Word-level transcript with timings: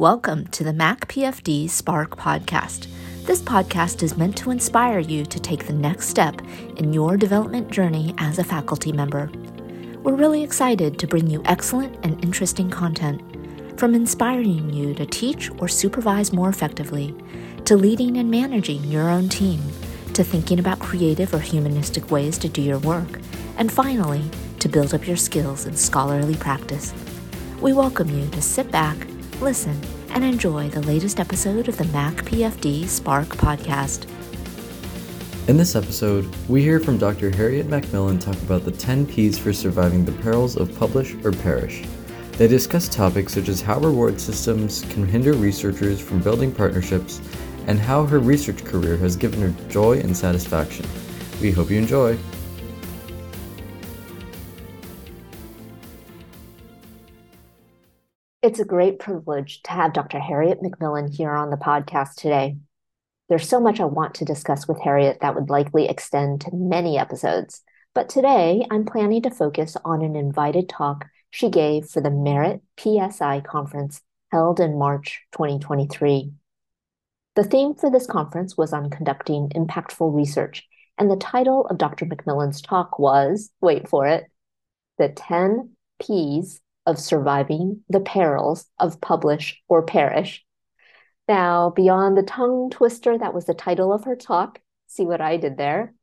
Welcome 0.00 0.46
to 0.52 0.64
the 0.64 0.72
Mac 0.72 1.08
PFD 1.08 1.68
Spark 1.68 2.16
podcast. 2.16 2.86
This 3.26 3.42
podcast 3.42 4.02
is 4.02 4.16
meant 4.16 4.34
to 4.38 4.50
inspire 4.50 4.98
you 4.98 5.26
to 5.26 5.38
take 5.38 5.66
the 5.66 5.74
next 5.74 6.08
step 6.08 6.40
in 6.78 6.94
your 6.94 7.18
development 7.18 7.70
journey 7.70 8.14
as 8.16 8.38
a 8.38 8.44
faculty 8.44 8.92
member. 8.92 9.30
We're 10.02 10.14
really 10.14 10.42
excited 10.42 10.98
to 10.98 11.06
bring 11.06 11.28
you 11.28 11.42
excellent 11.44 12.02
and 12.02 12.24
interesting 12.24 12.70
content, 12.70 13.20
from 13.78 13.94
inspiring 13.94 14.72
you 14.72 14.94
to 14.94 15.04
teach 15.04 15.50
or 15.58 15.68
supervise 15.68 16.32
more 16.32 16.48
effectively, 16.48 17.14
to 17.66 17.76
leading 17.76 18.16
and 18.16 18.30
managing 18.30 18.82
your 18.84 19.10
own 19.10 19.28
team, 19.28 19.60
to 20.14 20.24
thinking 20.24 20.58
about 20.58 20.78
creative 20.78 21.34
or 21.34 21.40
humanistic 21.40 22.10
ways 22.10 22.38
to 22.38 22.48
do 22.48 22.62
your 22.62 22.78
work, 22.78 23.20
and 23.58 23.70
finally, 23.70 24.24
to 24.60 24.68
build 24.70 24.94
up 24.94 25.06
your 25.06 25.18
skills 25.18 25.66
in 25.66 25.76
scholarly 25.76 26.36
practice. 26.36 26.94
We 27.60 27.74
welcome 27.74 28.08
you 28.08 28.26
to 28.30 28.40
sit 28.40 28.70
back 28.70 28.96
listen, 29.40 29.80
and 30.10 30.22
enjoy 30.22 30.68
the 30.68 30.82
latest 30.82 31.18
episode 31.18 31.66
of 31.66 31.78
the 31.78 31.84
Mac 31.86 32.14
PFD 32.16 32.86
Spark 32.86 33.28
podcast. 33.28 34.06
In 35.48 35.56
this 35.56 35.74
episode, 35.74 36.28
we 36.46 36.60
hear 36.60 36.78
from 36.78 36.98
Dr. 36.98 37.30
Harriet 37.30 37.66
MacMillan 37.66 38.20
talk 38.20 38.36
about 38.42 38.64
the 38.64 38.70
10 38.70 39.06
P's 39.06 39.38
for 39.38 39.54
surviving 39.54 40.04
the 40.04 40.12
perils 40.12 40.56
of 40.56 40.78
publish 40.78 41.14
or 41.24 41.32
perish. 41.32 41.84
They 42.32 42.48
discuss 42.48 42.88
topics 42.88 43.32
such 43.32 43.48
as 43.48 43.62
how 43.62 43.80
reward 43.80 44.20
systems 44.20 44.82
can 44.90 45.06
hinder 45.06 45.32
researchers 45.32 46.00
from 46.00 46.20
building 46.20 46.52
partnerships 46.52 47.22
and 47.66 47.78
how 47.78 48.04
her 48.04 48.18
research 48.18 48.62
career 48.64 48.98
has 48.98 49.16
given 49.16 49.40
her 49.40 49.70
joy 49.70 50.00
and 50.00 50.14
satisfaction. 50.14 50.84
We 51.40 51.50
hope 51.50 51.70
you 51.70 51.78
enjoy. 51.78 52.18
It's 58.42 58.58
a 58.58 58.64
great 58.64 58.98
privilege 58.98 59.60
to 59.64 59.72
have 59.72 59.92
Dr. 59.92 60.18
Harriet 60.18 60.62
MacMillan 60.62 61.14
here 61.14 61.32
on 61.32 61.50
the 61.50 61.58
podcast 61.58 62.14
today. 62.14 62.56
There's 63.28 63.46
so 63.46 63.60
much 63.60 63.80
I 63.80 63.84
want 63.84 64.14
to 64.14 64.24
discuss 64.24 64.66
with 64.66 64.80
Harriet 64.80 65.18
that 65.20 65.34
would 65.34 65.50
likely 65.50 65.86
extend 65.86 66.40
to 66.40 66.50
many 66.54 66.96
episodes, 66.96 67.60
but 67.94 68.08
today 68.08 68.66
I'm 68.70 68.86
planning 68.86 69.20
to 69.22 69.30
focus 69.30 69.76
on 69.84 70.00
an 70.00 70.16
invited 70.16 70.70
talk 70.70 71.04
she 71.30 71.50
gave 71.50 71.90
for 71.90 72.00
the 72.00 72.10
Merit 72.10 72.62
PSI 72.78 73.42
conference 73.42 74.00
held 74.32 74.58
in 74.58 74.78
March 74.78 75.20
2023. 75.32 76.32
The 77.36 77.44
theme 77.44 77.74
for 77.74 77.90
this 77.90 78.06
conference 78.06 78.56
was 78.56 78.72
on 78.72 78.88
conducting 78.88 79.50
impactful 79.50 80.16
research, 80.16 80.66
and 80.96 81.10
the 81.10 81.16
title 81.16 81.66
of 81.66 81.76
Dr. 81.76 82.06
MacMillan's 82.06 82.62
talk 82.62 82.98
was 82.98 83.50
wait 83.60 83.86
for 83.86 84.06
it 84.06 84.30
the 84.96 85.10
10 85.10 85.72
P's 86.00 86.62
of 86.90 86.98
surviving 86.98 87.82
the 87.88 88.00
perils 88.00 88.66
of 88.78 89.00
publish 89.00 89.62
or 89.68 89.82
perish. 89.82 90.44
Now, 91.28 91.70
beyond 91.70 92.16
the 92.16 92.22
tongue 92.22 92.70
twister 92.70 93.16
that 93.16 93.32
was 93.32 93.46
the 93.46 93.54
title 93.54 93.92
of 93.92 94.04
her 94.04 94.16
talk, 94.16 94.60
see 94.88 95.06
what 95.06 95.20
I 95.20 95.36
did 95.36 95.56
there? 95.56 95.94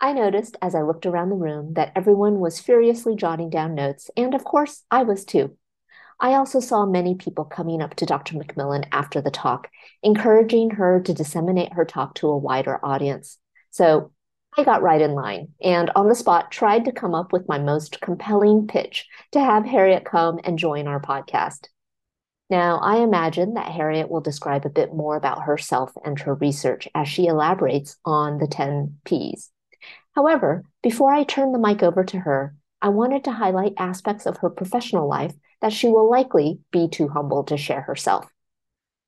I 0.00 0.12
noticed 0.12 0.56
as 0.62 0.74
I 0.74 0.82
looked 0.82 1.06
around 1.06 1.30
the 1.30 1.36
room 1.36 1.72
that 1.74 1.92
everyone 1.96 2.38
was 2.38 2.60
furiously 2.60 3.16
jotting 3.16 3.50
down 3.50 3.74
notes, 3.74 4.10
and 4.16 4.34
of 4.34 4.44
course, 4.44 4.84
I 4.90 5.02
was 5.02 5.24
too. 5.24 5.56
I 6.20 6.34
also 6.34 6.60
saw 6.60 6.84
many 6.84 7.14
people 7.14 7.44
coming 7.44 7.80
up 7.80 7.94
to 7.96 8.06
Dr. 8.06 8.36
MacMillan 8.36 8.86
after 8.92 9.20
the 9.20 9.30
talk, 9.30 9.68
encouraging 10.02 10.70
her 10.70 11.00
to 11.00 11.14
disseminate 11.14 11.72
her 11.72 11.84
talk 11.84 12.14
to 12.16 12.28
a 12.28 12.36
wider 12.36 12.84
audience. 12.84 13.38
So 13.70 14.12
I 14.56 14.64
got 14.64 14.82
right 14.82 15.00
in 15.00 15.12
line 15.12 15.48
and 15.62 15.90
on 15.94 16.08
the 16.08 16.14
spot 16.14 16.50
tried 16.50 16.84
to 16.86 16.92
come 16.92 17.14
up 17.14 17.32
with 17.32 17.48
my 17.48 17.58
most 17.58 18.00
compelling 18.00 18.66
pitch 18.66 19.06
to 19.32 19.40
have 19.40 19.64
Harriet 19.64 20.04
come 20.04 20.40
and 20.42 20.58
join 20.58 20.88
our 20.88 21.00
podcast. 21.00 21.68
Now, 22.50 22.78
I 22.78 22.98
imagine 22.98 23.54
that 23.54 23.70
Harriet 23.70 24.10
will 24.10 24.22
describe 24.22 24.64
a 24.64 24.70
bit 24.70 24.94
more 24.94 25.16
about 25.16 25.42
herself 25.42 25.92
and 26.02 26.18
her 26.20 26.34
research 26.34 26.88
as 26.94 27.06
she 27.06 27.26
elaborates 27.26 27.98
on 28.04 28.38
the 28.38 28.46
10 28.46 28.98
Ps. 29.04 29.50
However, 30.14 30.64
before 30.82 31.12
I 31.12 31.24
turn 31.24 31.52
the 31.52 31.58
mic 31.58 31.82
over 31.82 32.02
to 32.04 32.18
her, 32.20 32.56
I 32.80 32.88
wanted 32.88 33.24
to 33.24 33.32
highlight 33.32 33.74
aspects 33.76 34.24
of 34.24 34.38
her 34.38 34.50
professional 34.50 35.08
life 35.08 35.34
that 35.60 35.72
she 35.72 35.88
will 35.88 36.10
likely 36.10 36.60
be 36.70 36.88
too 36.88 37.08
humble 37.08 37.44
to 37.44 37.56
share 37.56 37.82
herself. 37.82 38.26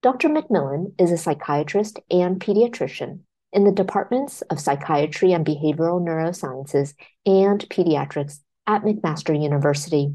Dr. 0.03 0.28
MacMillan 0.28 0.92
is 0.98 1.10
a 1.10 1.16
psychiatrist 1.16 1.98
and 2.10 2.41
pediatrician 2.41 3.20
in 3.53 3.65
the 3.65 3.72
departments 3.72 4.43
of 4.43 4.61
psychiatry 4.61 5.33
and 5.33 5.44
behavioral 5.44 6.00
neurosciences 6.00 6.94
and 7.27 7.61
pediatrics 7.69 8.41
at 8.66 8.83
McMaster 8.83 9.41
University. 9.41 10.15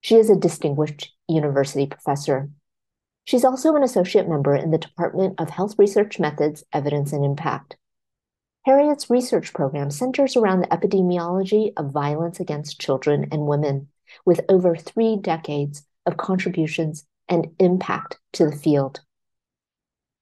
She 0.00 0.16
is 0.16 0.28
a 0.28 0.36
distinguished 0.36 1.14
university 1.28 1.86
professor. 1.86 2.50
She's 3.24 3.44
also 3.44 3.74
an 3.74 3.82
associate 3.82 4.28
member 4.28 4.54
in 4.54 4.70
the 4.70 4.78
Department 4.78 5.40
of 5.40 5.48
Health 5.48 5.76
Research 5.78 6.20
Methods, 6.20 6.62
Evidence, 6.72 7.12
and 7.12 7.24
Impact. 7.24 7.76
Harriet's 8.66 9.08
research 9.08 9.52
program 9.54 9.90
centers 9.90 10.36
around 10.36 10.60
the 10.60 10.68
epidemiology 10.68 11.72
of 11.76 11.92
violence 11.92 12.40
against 12.40 12.80
children 12.80 13.28
and 13.32 13.46
women, 13.46 13.88
with 14.26 14.42
over 14.48 14.76
three 14.76 15.16
decades 15.16 15.86
of 16.04 16.18
contributions 16.18 17.06
and 17.28 17.48
impact 17.58 18.18
to 18.32 18.44
the 18.44 18.56
field. 18.56 19.00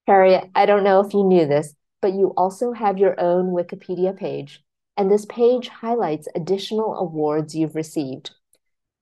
Harriet, 0.07 0.49
I 0.55 0.67
don't 0.67 0.85
know 0.85 1.01
if 1.01 1.15
you 1.15 1.25
knew 1.25 1.47
this, 1.47 1.75
but 2.03 2.13
you 2.13 2.35
also 2.37 2.73
have 2.73 2.99
your 2.99 3.19
own 3.19 3.53
Wikipedia 3.53 4.15
page, 4.15 4.63
and 4.97 5.11
this 5.11 5.25
page 5.25 5.69
highlights 5.69 6.29
additional 6.35 6.97
awards 6.97 7.55
you've 7.55 7.77
received. 7.77 8.33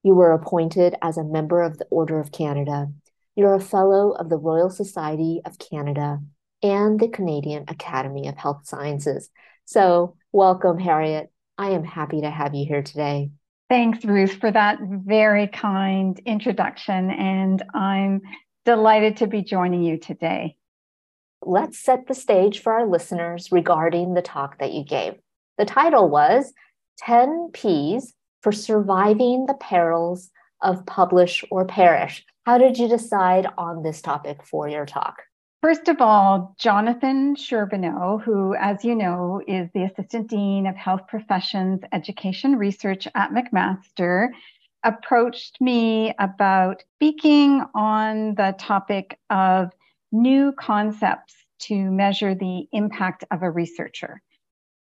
You 0.03 0.13
were 0.13 0.31
appointed 0.31 0.95
as 1.01 1.17
a 1.17 1.23
member 1.23 1.61
of 1.61 1.77
the 1.77 1.87
Order 1.89 2.19
of 2.19 2.31
Canada. 2.31 2.91
You're 3.35 3.55
a 3.55 3.59
fellow 3.59 4.11
of 4.11 4.29
the 4.29 4.37
Royal 4.37 4.69
Society 4.69 5.41
of 5.45 5.57
Canada 5.57 6.19
and 6.63 6.99
the 6.99 7.07
Canadian 7.07 7.65
Academy 7.67 8.27
of 8.27 8.37
Health 8.37 8.61
Sciences. 8.67 9.29
So, 9.65 10.15
welcome, 10.31 10.77
Harriet. 10.77 11.31
I 11.57 11.71
am 11.71 11.83
happy 11.83 12.21
to 12.21 12.29
have 12.29 12.53
you 12.53 12.65
here 12.65 12.83
today. 12.83 13.31
Thanks, 13.69 14.03
Ruth, 14.05 14.33
for 14.33 14.51
that 14.51 14.79
very 14.81 15.47
kind 15.47 16.19
introduction. 16.25 17.09
And 17.09 17.63
I'm 17.73 18.21
delighted 18.65 19.17
to 19.17 19.27
be 19.27 19.41
joining 19.41 19.81
you 19.81 19.97
today 19.97 20.57
let's 21.41 21.79
set 21.79 22.07
the 22.07 22.13
stage 22.13 22.61
for 22.61 22.73
our 22.73 22.87
listeners 22.87 23.51
regarding 23.51 24.13
the 24.13 24.21
talk 24.21 24.59
that 24.59 24.73
you 24.73 24.83
gave. 24.83 25.15
The 25.57 25.65
title 25.65 26.09
was 26.09 26.53
10 26.99 27.49
P's 27.53 28.13
for 28.41 28.51
Surviving 28.51 29.45
the 29.45 29.53
Perils 29.53 30.29
of 30.61 30.85
Publish 30.85 31.43
or 31.51 31.65
Perish. 31.65 32.25
How 32.45 32.57
did 32.57 32.77
you 32.77 32.87
decide 32.87 33.47
on 33.57 33.83
this 33.83 34.01
topic 34.01 34.43
for 34.43 34.67
your 34.67 34.85
talk? 34.85 35.21
First 35.61 35.89
of 35.89 36.01
all, 36.01 36.55
Jonathan 36.57 37.35
Charbonneau, 37.35 38.19
who, 38.23 38.55
as 38.55 38.83
you 38.83 38.95
know, 38.95 39.41
is 39.47 39.69
the 39.73 39.83
Assistant 39.83 40.27
Dean 40.27 40.65
of 40.65 40.75
Health 40.75 41.01
Professions 41.07 41.81
Education 41.91 42.55
Research 42.55 43.07
at 43.13 43.29
McMaster, 43.31 44.29
approached 44.83 45.61
me 45.61 46.15
about 46.17 46.83
speaking 46.95 47.63
on 47.75 48.33
the 48.33 48.55
topic 48.57 49.19
of 49.29 49.71
new 50.11 50.51
concepts 50.53 51.35
to 51.59 51.75
measure 51.91 52.35
the 52.35 52.67
impact 52.71 53.23
of 53.31 53.43
a 53.43 53.51
researcher. 53.51 54.21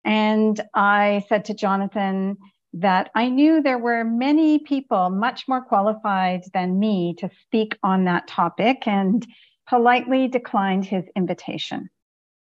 And 0.04 0.60
I 0.74 1.24
said 1.28 1.44
to 1.46 1.54
Jonathan 1.54 2.36
that 2.74 3.10
I 3.14 3.28
knew 3.28 3.62
there 3.62 3.78
were 3.78 4.04
many 4.04 4.58
people 4.58 5.10
much 5.10 5.46
more 5.46 5.62
qualified 5.62 6.42
than 6.54 6.78
me 6.78 7.14
to 7.18 7.30
speak 7.42 7.76
on 7.82 8.06
that 8.06 8.26
topic 8.26 8.86
and 8.86 9.26
politely 9.68 10.28
declined 10.28 10.84
his 10.84 11.04
invitation. 11.14 11.90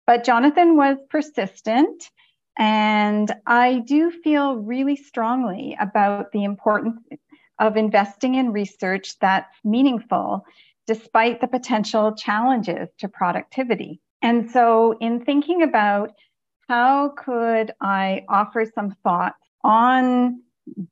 But 0.07 0.25
Jonathan 0.25 0.77
was 0.77 0.97
persistent. 1.11 2.11
And 2.59 3.33
I 3.47 3.83
do 3.87 4.11
feel 4.11 4.57
really 4.57 4.97
strongly 4.97 5.77
about 5.79 6.33
the 6.33 6.45
importance 6.45 7.01
of 7.59 7.77
investing 7.77 8.35
in 8.35 8.53
research 8.53 9.19
that's 9.19 9.55
meaningful 9.65 10.45
despite 10.87 11.41
the 11.41 11.49
potential 11.49 12.15
challenges 12.15 12.89
to 12.99 13.09
productivity. 13.09 14.01
And 14.23 14.51
so, 14.51 14.97
in 15.01 15.25
thinking 15.25 15.63
about 15.63 16.13
how 16.69 17.11
could 17.11 17.73
I 17.81 18.25
offer 18.29 18.65
some 18.75 18.97
thoughts 19.03 19.39
on 19.63 20.43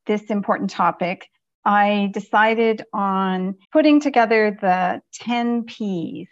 this 0.07 0.23
important 0.25 0.71
topic, 0.71 1.29
I 1.65 2.11
decided 2.13 2.85
on 2.93 3.57
putting 3.73 4.01
together 4.01 4.57
the 4.61 5.01
10 5.15 5.65
P's 5.65 6.29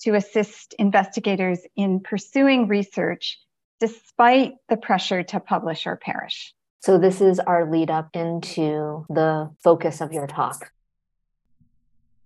to 0.00 0.14
assist 0.14 0.74
investigators 0.78 1.60
in 1.76 2.00
pursuing 2.00 2.66
research 2.66 3.38
despite 3.78 4.54
the 4.68 4.76
pressure 4.76 5.22
to 5.22 5.40
publish 5.40 5.86
or 5.86 5.96
perish. 5.96 6.52
So, 6.80 6.98
this 6.98 7.20
is 7.20 7.38
our 7.38 7.70
lead 7.70 7.90
up 7.90 8.10
into 8.14 9.06
the 9.08 9.50
focus 9.62 10.00
of 10.00 10.12
your 10.12 10.26
talk. 10.26 10.72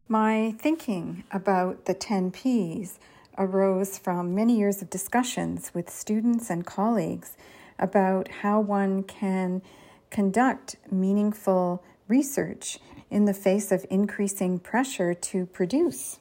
My 0.09 0.55
thinking 0.61 1.25
about 1.33 1.87
the 1.87 1.95
10 1.95 2.31
Ps 2.31 3.01
arose 3.37 3.99
from 3.99 4.37
many 4.37 4.57
years 4.57 4.81
of 4.81 4.89
discussions 4.89 5.73
with 5.75 5.91
students 5.91 6.49
and 6.49 6.65
colleagues 6.65 7.37
about 7.77 8.29
how 8.29 8.61
one 8.61 9.03
can 9.03 9.63
conduct 10.11 10.77
meaningful 10.93 11.83
research 12.07 12.79
in 13.11 13.25
the 13.25 13.35
face 13.35 13.73
of 13.73 13.85
increasing 13.91 14.61
pressure 14.61 15.13
to 15.13 15.45
produce. 15.47 16.21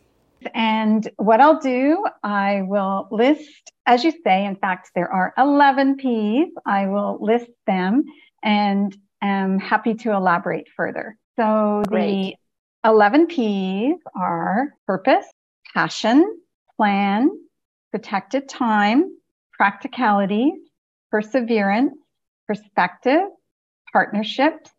And 0.56 1.08
what 1.18 1.40
I'll 1.40 1.60
do, 1.60 2.06
I 2.24 2.64
will 2.64 3.08
list, 3.12 3.72
as 3.86 4.04
you 4.04 4.12
say, 4.24 4.46
in 4.46 4.56
fact, 4.56 4.92
there 4.96 5.12
are 5.12 5.32
11 5.38 5.98
P's. 5.98 6.50
I 6.66 6.88
will 6.88 7.20
list 7.22 7.52
them 7.68 8.04
and 8.42 8.96
am 9.22 9.60
happy 9.60 9.94
to 9.94 10.12
elaborate 10.12 10.68
further. 10.76 11.18
So 11.38 11.84
Great. 11.88 12.38
The 12.86 12.92
11 12.92 13.26
P's 13.26 13.96
are 14.16 14.76
purpose, 14.86 15.26
passion, 15.74 16.40
plan, 16.78 17.32
protected 17.90 18.48
time, 18.48 19.10
practicality, 19.54 20.52
perseverance, 21.10 21.96
perspective, 22.48 23.22
partnerships, 23.92 24.70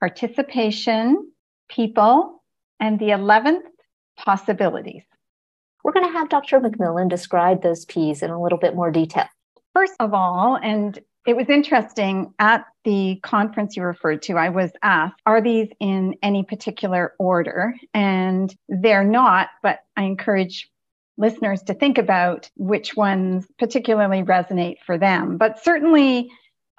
participation, 0.00 1.32
people, 1.68 2.42
and 2.80 2.98
the 2.98 3.10
11th, 3.10 3.64
possibilities. 4.16 5.04
We're 5.84 5.92
going 5.92 6.06
to 6.06 6.18
have 6.18 6.30
Dr. 6.30 6.60
MacMillan 6.60 7.10
describe 7.10 7.62
those 7.62 7.84
P's 7.84 8.22
in 8.22 8.30
a 8.30 8.40
little 8.40 8.58
bit 8.58 8.74
more 8.74 8.90
detail. 8.90 9.26
First 9.74 9.96
of 10.00 10.14
all, 10.14 10.56
and 10.62 10.98
it 11.26 11.36
was 11.36 11.48
interesting 11.48 12.32
at 12.38 12.64
the 12.84 13.20
conference 13.22 13.76
you 13.76 13.82
referred 13.82 14.22
to, 14.22 14.34
I 14.34 14.48
was 14.48 14.70
asked, 14.82 15.20
are 15.26 15.40
these 15.40 15.68
in 15.78 16.14
any 16.22 16.44
particular 16.44 17.14
order? 17.18 17.74
And 17.92 18.54
they're 18.68 19.04
not, 19.04 19.48
but 19.62 19.80
I 19.96 20.04
encourage 20.04 20.70
listeners 21.18 21.62
to 21.64 21.74
think 21.74 21.98
about 21.98 22.50
which 22.56 22.96
ones 22.96 23.46
particularly 23.58 24.22
resonate 24.22 24.76
for 24.86 24.96
them. 24.96 25.36
But 25.36 25.62
certainly, 25.62 26.30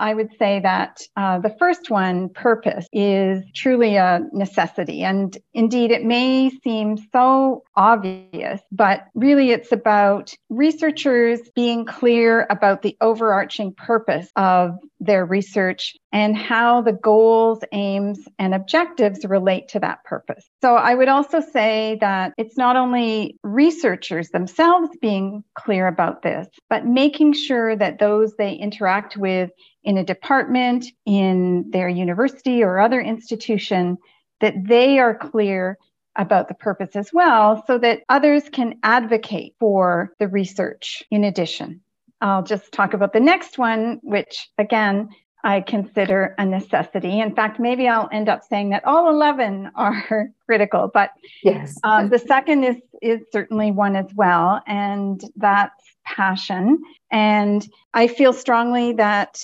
I 0.01 0.15
would 0.15 0.31
say 0.39 0.59
that 0.62 1.00
uh, 1.15 1.39
the 1.39 1.56
first 1.59 1.92
one, 1.92 2.30
purpose, 2.30 2.88
is 2.92 3.44
truly 3.53 3.98
a 3.98 4.21
necessity. 4.33 5.03
And 5.03 5.38
indeed, 5.53 5.92
it 5.92 6.03
may 6.03 6.50
seem 6.63 6.98
so 7.13 7.63
obvious, 7.75 8.62
but 8.71 9.06
really 9.13 9.51
it's 9.51 9.71
about 9.71 10.33
researchers 10.50 11.39
being 11.56 11.86
clear 11.86 12.48
about 12.50 12.81
the 12.81 12.98
overarching 13.00 13.74
purpose 13.75 14.30
of 14.36 14.71
their 15.01 15.25
research 15.25 15.95
and 16.13 16.38
how 16.38 16.81
the 16.81 16.94
goals, 16.94 17.59
aims, 17.74 18.19
and 18.38 18.53
objectives 18.53 19.25
relate 19.25 19.68
to 19.69 19.80
that 19.80 20.03
purpose. 20.06 20.45
So 20.62 20.75
I 20.75 20.94
would 20.94 21.07
also 21.09 21.42
say 21.42 21.98
that 22.01 22.33
it's 22.38 22.56
not 22.56 22.75
only 22.75 23.36
researchers 23.44 24.30
themselves 24.30 24.95
being 25.01 25.44
clear 25.56 25.88
about 25.88 26.21
this, 26.21 26.48
but 26.69 26.86
making 26.86 27.33
sure 27.33 27.75
that 27.75 27.98
those 28.00 28.36
they 28.36 28.53
interact 28.53 29.18
with 29.18 29.50
in 29.83 29.98
a 29.98 30.06
department, 30.06 30.86
in 31.06 31.71
their 31.71 31.89
university 31.89 32.63
or 32.63 32.80
other 32.80 33.01
institution, 33.01 33.97
that 34.39 34.54
they 34.63 35.00
are 35.00 35.15
clear 35.15 35.77
about 36.15 36.47
the 36.47 36.54
purpose 36.54 36.95
as 36.95 37.12
well 37.12 37.63
so 37.65 37.77
that 37.80 38.01
others 38.09 38.44
can 38.51 38.75
advocate 38.83 39.56
for 39.59 40.13
the 40.19 40.27
research 40.27 41.01
in 41.09 41.24
addition. 41.24 41.81
I'll 42.21 42.44
just 42.44 42.71
talk 42.71 42.94
about 42.94 43.13
the 43.13 43.19
next 43.19 43.57
one, 43.57 44.00
which 44.03 44.50
again, 44.57 45.09
I 45.44 45.62
consider 45.62 46.35
a 46.38 46.45
necessity. 46.45 47.19
In 47.19 47.33
fact, 47.33 47.59
maybe 47.59 47.88
I'll 47.88 48.09
end 48.12 48.29
up 48.29 48.44
saying 48.44 48.69
that 48.69 48.85
all 48.85 49.09
11 49.09 49.71
are 49.75 50.29
critical, 50.45 50.89
but 50.94 51.12
yes. 51.44 51.77
Um, 51.83 52.09
the 52.09 52.19
second 52.19 52.63
is, 52.63 52.75
is 53.01 53.21
certainly 53.31 53.71
one 53.71 53.95
as 53.95 54.13
well, 54.15 54.62
and 54.68 55.19
that's 55.35 55.83
passion. 56.06 56.79
And 57.12 57.68
I 57.94 58.07
feel 58.07 58.33
strongly 58.33 58.94
that 58.94 59.44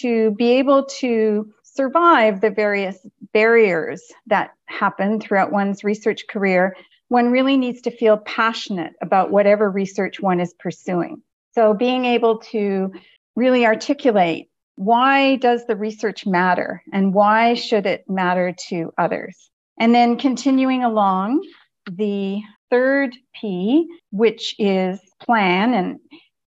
to 0.00 0.32
be 0.32 0.52
able 0.52 0.84
to 0.84 1.50
survive 1.62 2.40
the 2.40 2.50
various 2.50 2.98
barriers 3.32 4.02
that 4.26 4.50
happen 4.66 5.20
throughout 5.20 5.52
one's 5.52 5.84
research 5.84 6.26
career, 6.28 6.76
one 7.08 7.30
really 7.30 7.56
needs 7.56 7.80
to 7.82 7.90
feel 7.90 8.18
passionate 8.18 8.94
about 9.00 9.30
whatever 9.30 9.70
research 9.70 10.20
one 10.20 10.40
is 10.40 10.54
pursuing. 10.54 11.22
So 11.52 11.74
being 11.74 12.04
able 12.04 12.38
to 12.38 12.92
really 13.36 13.66
articulate 13.66 14.50
why 14.80 15.36
does 15.36 15.66
the 15.66 15.76
research 15.76 16.24
matter 16.24 16.82
and 16.90 17.12
why 17.12 17.52
should 17.52 17.84
it 17.84 18.02
matter 18.08 18.54
to 18.68 18.90
others? 18.96 19.50
And 19.78 19.94
then 19.94 20.16
continuing 20.16 20.84
along, 20.84 21.46
the 21.90 22.40
third 22.70 23.14
P, 23.34 23.86
which 24.10 24.54
is 24.58 24.98
plan, 25.20 25.74
and 25.74 25.98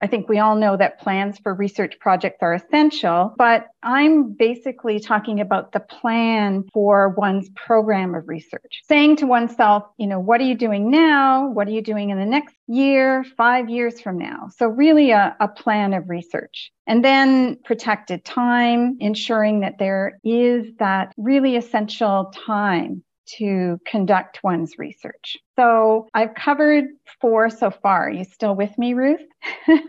I 0.03 0.07
think 0.07 0.27
we 0.27 0.37
all 0.37 0.57
know 0.57 0.75
that 0.75 0.99
plans 0.99 1.39
for 1.39 1.53
research 1.53 1.97
projects 1.97 2.39
are 2.41 2.53
essential, 2.53 3.33
but 3.37 3.67
I'm 3.83 4.33
basically 4.33 4.99
talking 4.99 5.39
about 5.39 5.71
the 5.71 5.79
plan 5.79 6.65
for 6.73 7.15
one's 7.17 7.49
program 7.55 8.13
of 8.13 8.27
research. 8.27 8.81
Saying 8.83 9.15
to 9.17 9.25
oneself, 9.25 9.83
you 9.97 10.07
know, 10.07 10.19
what 10.19 10.41
are 10.41 10.43
you 10.43 10.55
doing 10.55 10.91
now? 10.91 11.47
What 11.47 11.69
are 11.69 11.71
you 11.71 11.81
doing 11.81 12.09
in 12.09 12.19
the 12.19 12.25
next 12.25 12.53
year, 12.67 13.23
five 13.37 13.69
years 13.69 14.01
from 14.01 14.17
now? 14.17 14.49
So, 14.57 14.67
really, 14.67 15.11
a, 15.11 15.37
a 15.39 15.47
plan 15.47 15.93
of 15.93 16.09
research. 16.09 16.73
And 16.85 17.01
then 17.01 17.59
protected 17.63 18.25
time, 18.25 18.97
ensuring 18.99 19.61
that 19.61 19.79
there 19.79 20.19
is 20.25 20.67
that 20.79 21.13
really 21.15 21.55
essential 21.55 22.33
time 22.45 23.05
to 23.37 23.79
conduct 23.85 24.39
one's 24.43 24.77
research. 24.77 25.37
So 25.55 26.07
I've 26.13 26.35
covered 26.35 26.85
four 27.21 27.49
so 27.49 27.71
far. 27.71 28.07
Are 28.07 28.11
you 28.11 28.23
still 28.23 28.55
with 28.55 28.77
me, 28.77 28.93
Ruth? 28.93 29.21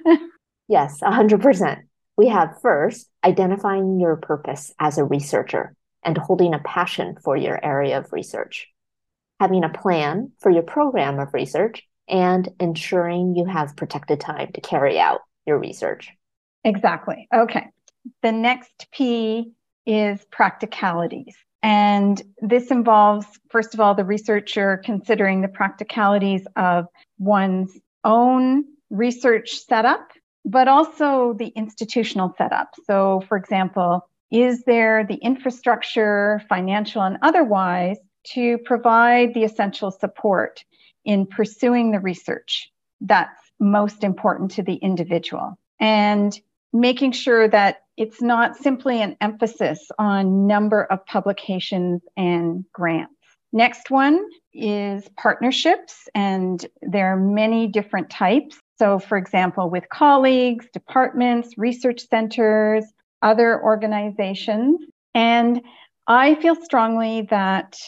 yes, 0.69 1.01
100%. 1.01 1.79
We 2.17 2.29
have 2.29 2.61
first 2.63 3.09
identifying 3.25 3.99
your 4.01 4.17
purpose 4.17 4.73
as 4.79 4.99
a 4.99 5.05
researcher 5.05 5.75
and 6.05 6.17
holding 6.17 6.55
a 6.55 6.61
passion 6.61 7.17
for 7.23 7.37
your 7.37 7.63
area 7.65 7.99
of 7.99 8.13
research, 8.13 8.69
having 9.41 9.65
a 9.65 9.69
plan 9.69 10.33
for 10.41 10.51
your 10.51 10.63
program 10.63 11.19
of 11.19 11.35
research, 11.35 11.83
and 12.09 12.49
ensuring 12.61 13.35
you 13.35 13.47
have 13.47 13.77
protected 13.77 14.21
time 14.21 14.53
to 14.53 14.61
carry 14.61 14.99
out 14.99 15.21
your 15.47 15.59
research. 15.59 16.11
Exactly. 16.63 17.27
Okay. 17.35 17.67
The 18.23 18.33
next 18.33 18.87
P 18.93 19.53
is 19.87 20.25
practicalities. 20.31 21.35
And 21.65 22.21
this 22.43 22.71
involves, 22.71 23.27
first 23.49 23.73
of 23.73 23.81
all, 23.81 23.95
the 23.95 24.05
researcher 24.05 24.83
considering 24.85 25.41
the 25.41 25.49
practicalities 25.49 26.47
of 26.57 26.85
one's 27.19 27.81
own 28.05 28.65
research 28.91 29.65
setup, 29.67 30.11
but 30.45 30.69
also 30.69 31.33
the 31.33 31.49
institutional 31.57 32.35
setup. 32.37 32.75
So, 32.87 33.23
for 33.29 33.39
example, 33.39 34.07
is 34.31 34.63
there 34.65 35.07
the 35.07 35.15
infrastructure, 35.15 36.43
financial 36.51 37.01
and 37.01 37.17
otherwise, 37.23 37.97
to 38.35 38.59
provide 38.59 39.33
the 39.33 39.45
essential 39.45 39.91
support 39.91 40.63
in 41.07 41.27
pursuing 41.27 41.93
the 41.93 42.01
research 42.01 42.71
that's 43.01 43.41
most 43.59 44.05
important 44.05 44.51
to 44.51 44.63
the 44.63 44.75
individual? 44.75 45.59
And 45.81 46.39
making 46.75 47.13
sure 47.13 47.49
that 47.49 47.79
it's 47.97 48.21
not 48.21 48.57
simply 48.57 49.01
an 49.01 49.17
emphasis 49.21 49.89
on 49.99 50.47
number 50.47 50.83
of 50.85 51.07
publications 51.07 52.03
and 52.17 52.65
grants. 52.73 53.15
Next 53.53 53.89
one 53.89 54.21
is 54.53 55.09
partnerships, 55.17 56.09
and 56.17 56.67
there 56.83 57.13
are 57.13 57.17
many 57.17 57.69
different 57.69 58.11
types. 58.11 58.59
So, 58.81 58.99
for 58.99 59.17
example, 59.17 59.71
with 59.71 59.89
colleagues, 59.89 60.67
departments, 60.73 61.57
research 61.57 62.09
centers, 62.09 62.85
other 63.23 63.63
organizations. 63.63 64.81
And 65.15 65.63
I 66.09 66.35
feel 66.35 66.57
strongly 66.57 67.29
that 67.31 67.79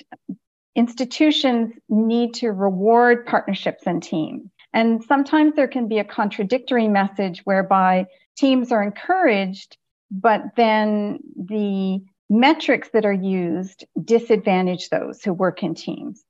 institutions 0.76 1.72
need 1.88 2.34
to 2.34 2.52
reward 2.52 3.26
partnerships 3.26 3.82
and 3.86 4.00
teams. 4.00 4.48
And 4.72 5.02
sometimes 5.04 5.54
there 5.54 5.68
can 5.68 5.88
be 5.88 5.98
a 5.98 6.04
contradictory 6.04 6.88
message 6.88 7.40
whereby 7.44 8.06
teams 8.36 8.70
are 8.72 8.82
encouraged 8.82 9.78
but 10.10 10.42
then 10.56 11.18
the 11.36 12.00
metrics 12.28 12.88
that 12.92 13.04
are 13.04 13.12
used 13.12 13.84
disadvantage 14.04 14.88
those 14.88 15.22
who 15.22 15.32
work 15.32 15.62
in 15.62 15.74
teams. 15.74 16.24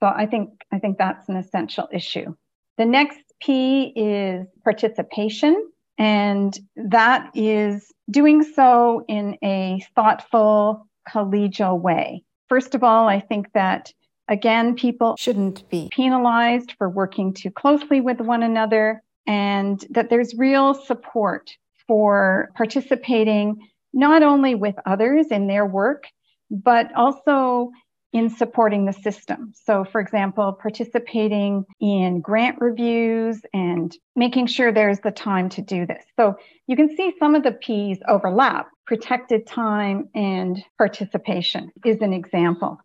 So 0.00 0.06
I 0.06 0.26
think 0.26 0.50
I 0.72 0.78
think 0.78 0.98
that's 0.98 1.28
an 1.28 1.36
essential 1.36 1.88
issue. 1.92 2.34
The 2.78 2.86
next 2.86 3.20
P 3.40 3.92
is 3.94 4.46
participation, 4.64 5.70
and 5.98 6.58
that 6.76 7.30
is 7.34 7.92
doing 8.10 8.42
so 8.42 9.04
in 9.08 9.36
a 9.42 9.84
thoughtful, 9.94 10.86
collegial 11.08 11.78
way. 11.78 12.24
First 12.48 12.74
of 12.74 12.82
all, 12.82 13.08
I 13.08 13.20
think 13.20 13.52
that 13.52 13.92
again, 14.30 14.74
people 14.76 15.16
shouldn't 15.18 15.68
be 15.68 15.88
penalized 15.92 16.72
for 16.78 16.88
working 16.88 17.34
too 17.34 17.50
closely 17.50 18.00
with 18.00 18.20
one 18.20 18.42
another, 18.42 19.02
and 19.26 19.84
that 19.90 20.08
there's 20.08 20.34
real 20.36 20.72
support 20.72 21.50
for 21.86 22.50
participating 22.56 23.68
not 23.92 24.22
only 24.22 24.54
with 24.54 24.76
others 24.86 25.26
in 25.30 25.48
their 25.48 25.66
work, 25.66 26.04
but 26.50 26.94
also 26.94 27.70
in 28.12 28.28
supporting 28.28 28.86
the 28.86 28.92
system. 28.92 29.52
So, 29.54 29.84
for 29.84 30.00
example, 30.00 30.52
participating 30.60 31.64
in 31.80 32.20
grant 32.20 32.60
reviews 32.60 33.40
and 33.52 33.96
making 34.16 34.46
sure 34.46 34.72
there's 34.72 35.00
the 35.00 35.12
time 35.12 35.48
to 35.50 35.62
do 35.62 35.86
this. 35.86 36.04
So, 36.18 36.36
you 36.66 36.76
can 36.76 36.94
see 36.96 37.12
some 37.18 37.34
of 37.34 37.42
the 37.42 37.52
P's 37.52 37.98
overlap. 38.08 38.68
Protected 38.86 39.46
time 39.46 40.08
and 40.14 40.60
participation 40.76 41.70
is 41.84 42.00
an 42.00 42.12
example. 42.12 42.80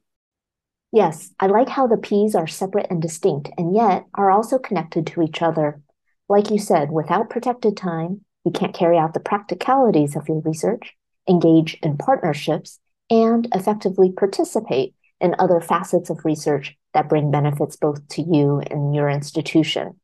Yes, 0.96 1.34
I 1.42 1.48
like 1.48 1.68
how 1.68 1.88
the 1.88 1.98
P's 1.98 2.36
are 2.36 2.48
separate 2.48 2.88
and 2.90 3.02
distinct, 3.02 3.50
and 3.58 3.76
yet 3.76 4.06
are 4.14 4.32
also 4.32 4.58
connected 4.58 5.06
to 5.08 5.22
each 5.22 5.42
other. 5.42 5.82
Like 6.30 6.50
you 6.50 6.58
said, 6.58 6.90
without 6.90 7.30
protected 7.30 7.76
time, 7.76 8.22
you 8.46 8.52
can't 8.52 8.74
carry 8.74 8.98
out 8.98 9.14
the 9.14 9.20
practicalities 9.20 10.16
of 10.16 10.30
your 10.30 10.40
research, 10.40 10.96
engage 11.28 11.74
in 11.84 11.98
partnerships, 11.98 12.80
and 13.10 13.46
effectively 13.54 14.14
participate 14.14 14.96
in 15.20 15.36
other 15.38 15.60
facets 15.60 16.10
of 16.10 16.24
research 16.24 16.78
that 16.94 17.10
bring 17.10 17.30
benefits 17.30 17.76
both 17.76 18.08
to 18.12 18.22
you 18.22 18.62
and 18.62 18.96
your 18.96 19.10
institution. 19.10 20.00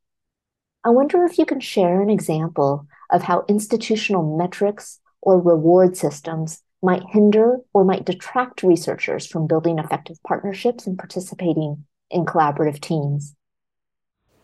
I 0.84 0.90
wonder 0.90 1.24
if 1.24 1.38
you 1.38 1.46
can 1.46 1.60
share 1.60 2.02
an 2.02 2.10
example 2.10 2.86
of 3.08 3.22
how 3.22 3.46
institutional 3.48 4.36
metrics 4.36 5.00
or 5.22 5.40
reward 5.40 5.96
systems 5.96 6.62
might 6.82 7.02
hinder 7.10 7.58
or 7.72 7.84
might 7.84 8.04
detract 8.04 8.62
researchers 8.62 9.26
from 9.26 9.46
building 9.46 9.78
effective 9.78 10.22
partnerships 10.26 10.86
and 10.86 10.98
participating 10.98 11.84
in 12.10 12.24
collaborative 12.24 12.80
teams. 12.80 13.34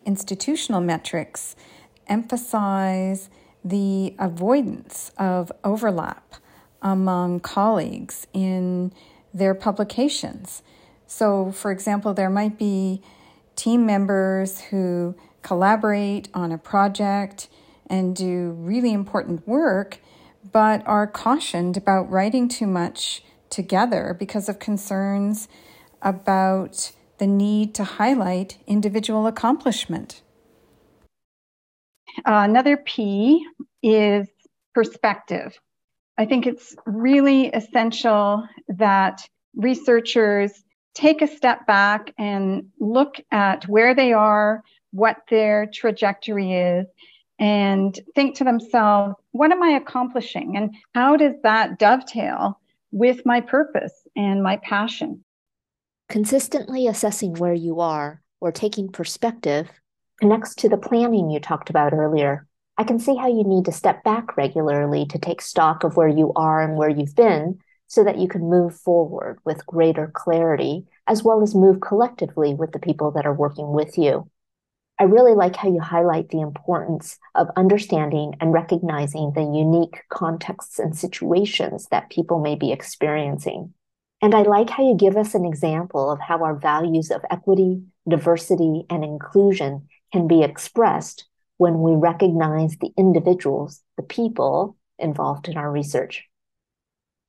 Institutional 0.05 0.81
metrics 0.81 1.55
emphasize 2.07 3.29
the 3.63 4.15
avoidance 4.17 5.11
of 5.17 5.51
overlap 5.63 6.35
among 6.81 7.41
colleagues 7.41 8.25
in 8.33 8.93
their 9.33 9.53
publications. 9.53 10.63
So, 11.07 11.51
for 11.51 11.71
example, 11.71 12.13
there 12.13 12.29
might 12.29 12.57
be 12.57 13.01
team 13.55 13.85
members 13.85 14.61
who 14.61 15.15
collaborate 15.41 16.29
on 16.33 16.51
a 16.51 16.57
project 16.57 17.49
and 17.87 18.15
do 18.15 18.51
really 18.57 18.93
important 18.93 19.45
work 19.47 19.99
but 20.51 20.85
are 20.85 21.07
cautioned 21.07 21.77
about 21.77 22.09
writing 22.09 22.47
too 22.47 22.67
much 22.67 23.23
together 23.49 24.15
because 24.17 24.47
of 24.49 24.59
concerns 24.59 25.47
about 26.01 26.91
the 27.17 27.27
need 27.27 27.73
to 27.75 27.83
highlight 27.83 28.57
individual 28.67 29.27
accomplishment. 29.27 30.21
Uh, 32.25 32.43
another 32.43 32.77
P 32.77 33.45
is 33.83 34.27
perspective. 34.73 35.57
I 36.17 36.25
think 36.25 36.47
it's 36.47 36.75
really 36.85 37.47
essential 37.47 38.47
that 38.67 39.27
researchers 39.55 40.51
take 40.93 41.21
a 41.21 41.27
step 41.27 41.65
back 41.65 42.13
and 42.17 42.67
look 42.79 43.15
at 43.31 43.67
where 43.67 43.93
they 43.95 44.11
are, 44.13 44.61
what 44.91 45.17
their 45.29 45.69
trajectory 45.73 46.53
is, 46.53 46.87
and 47.39 47.97
think 48.15 48.35
to 48.35 48.43
themselves, 48.43 49.15
what 49.31 49.51
am 49.51 49.63
I 49.63 49.69
accomplishing? 49.69 50.57
And 50.57 50.75
how 50.93 51.15
does 51.15 51.35
that 51.43 51.79
dovetail 51.79 52.59
with 52.91 53.25
my 53.25 53.41
purpose 53.41 53.93
and 54.15 54.43
my 54.43 54.57
passion? 54.57 55.23
Consistently 56.09 56.87
assessing 56.87 57.35
where 57.35 57.53
you 57.53 57.79
are 57.79 58.21
or 58.41 58.51
taking 58.51 58.91
perspective 58.91 59.69
connects 60.19 60.53
to 60.55 60.69
the 60.69 60.77
planning 60.77 61.29
you 61.29 61.39
talked 61.39 61.69
about 61.69 61.93
earlier. 61.93 62.45
I 62.77 62.83
can 62.83 62.99
see 62.99 63.15
how 63.15 63.27
you 63.27 63.43
need 63.43 63.65
to 63.65 63.71
step 63.71 64.03
back 64.03 64.35
regularly 64.35 65.05
to 65.07 65.17
take 65.17 65.41
stock 65.41 65.83
of 65.83 65.95
where 65.95 66.07
you 66.07 66.33
are 66.35 66.61
and 66.61 66.77
where 66.77 66.89
you've 66.89 67.15
been 67.15 67.59
so 67.87 68.03
that 68.03 68.17
you 68.17 68.27
can 68.27 68.49
move 68.49 68.75
forward 68.75 69.39
with 69.45 69.65
greater 69.65 70.11
clarity, 70.13 70.85
as 71.07 71.23
well 71.23 71.41
as 71.41 71.55
move 71.55 71.81
collectively 71.81 72.53
with 72.53 72.71
the 72.71 72.79
people 72.79 73.11
that 73.11 73.25
are 73.25 73.33
working 73.33 73.71
with 73.71 73.97
you. 73.97 74.29
I 74.99 75.03
really 75.05 75.33
like 75.33 75.55
how 75.55 75.71
you 75.71 75.79
highlight 75.79 76.27
the 76.27 76.41
importance 76.41 77.17
of 77.33 77.47
understanding 77.55 78.35
and 78.41 78.51
recognizing 78.51 79.31
the 79.33 79.41
unique 79.41 80.01
contexts 80.09 80.77
and 80.77 80.95
situations 80.95 81.87
that 81.89 82.09
people 82.09 82.39
may 82.39 82.55
be 82.55 82.73
experiencing. 82.73 83.73
And 84.21 84.35
I 84.35 84.41
like 84.41 84.69
how 84.69 84.85
you 84.85 84.95
give 84.95 85.15
us 85.15 85.33
an 85.35 85.45
example 85.45 86.11
of 86.11 86.19
how 86.19 86.43
our 86.43 86.55
values 86.55 87.11
of 87.11 87.23
equity, 87.31 87.81
diversity, 88.09 88.83
and 88.89 89.05
inclusion 89.05 89.87
can 90.11 90.27
be 90.27 90.43
expressed 90.43 91.25
when 91.55 91.81
we 91.81 91.93
recognize 91.93 92.75
the 92.77 92.91
individuals, 92.97 93.81
the 93.95 94.03
people 94.03 94.75
involved 94.97 95.47
in 95.47 95.55
our 95.55 95.71
research. 95.71 96.25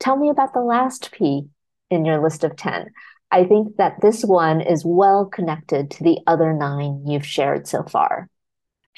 Tell 0.00 0.16
me 0.16 0.28
about 0.28 0.54
the 0.54 0.60
last 0.60 1.12
P 1.12 1.46
in 1.90 2.04
your 2.04 2.20
list 2.20 2.42
of 2.42 2.56
10. 2.56 2.90
I 3.30 3.44
think 3.44 3.76
that 3.76 4.00
this 4.00 4.24
one 4.24 4.60
is 4.60 4.84
well 4.84 5.24
connected 5.26 5.90
to 5.92 6.04
the 6.04 6.18
other 6.26 6.52
nine 6.52 7.06
you've 7.06 7.26
shared 7.26 7.68
so 7.68 7.82
far. 7.84 8.28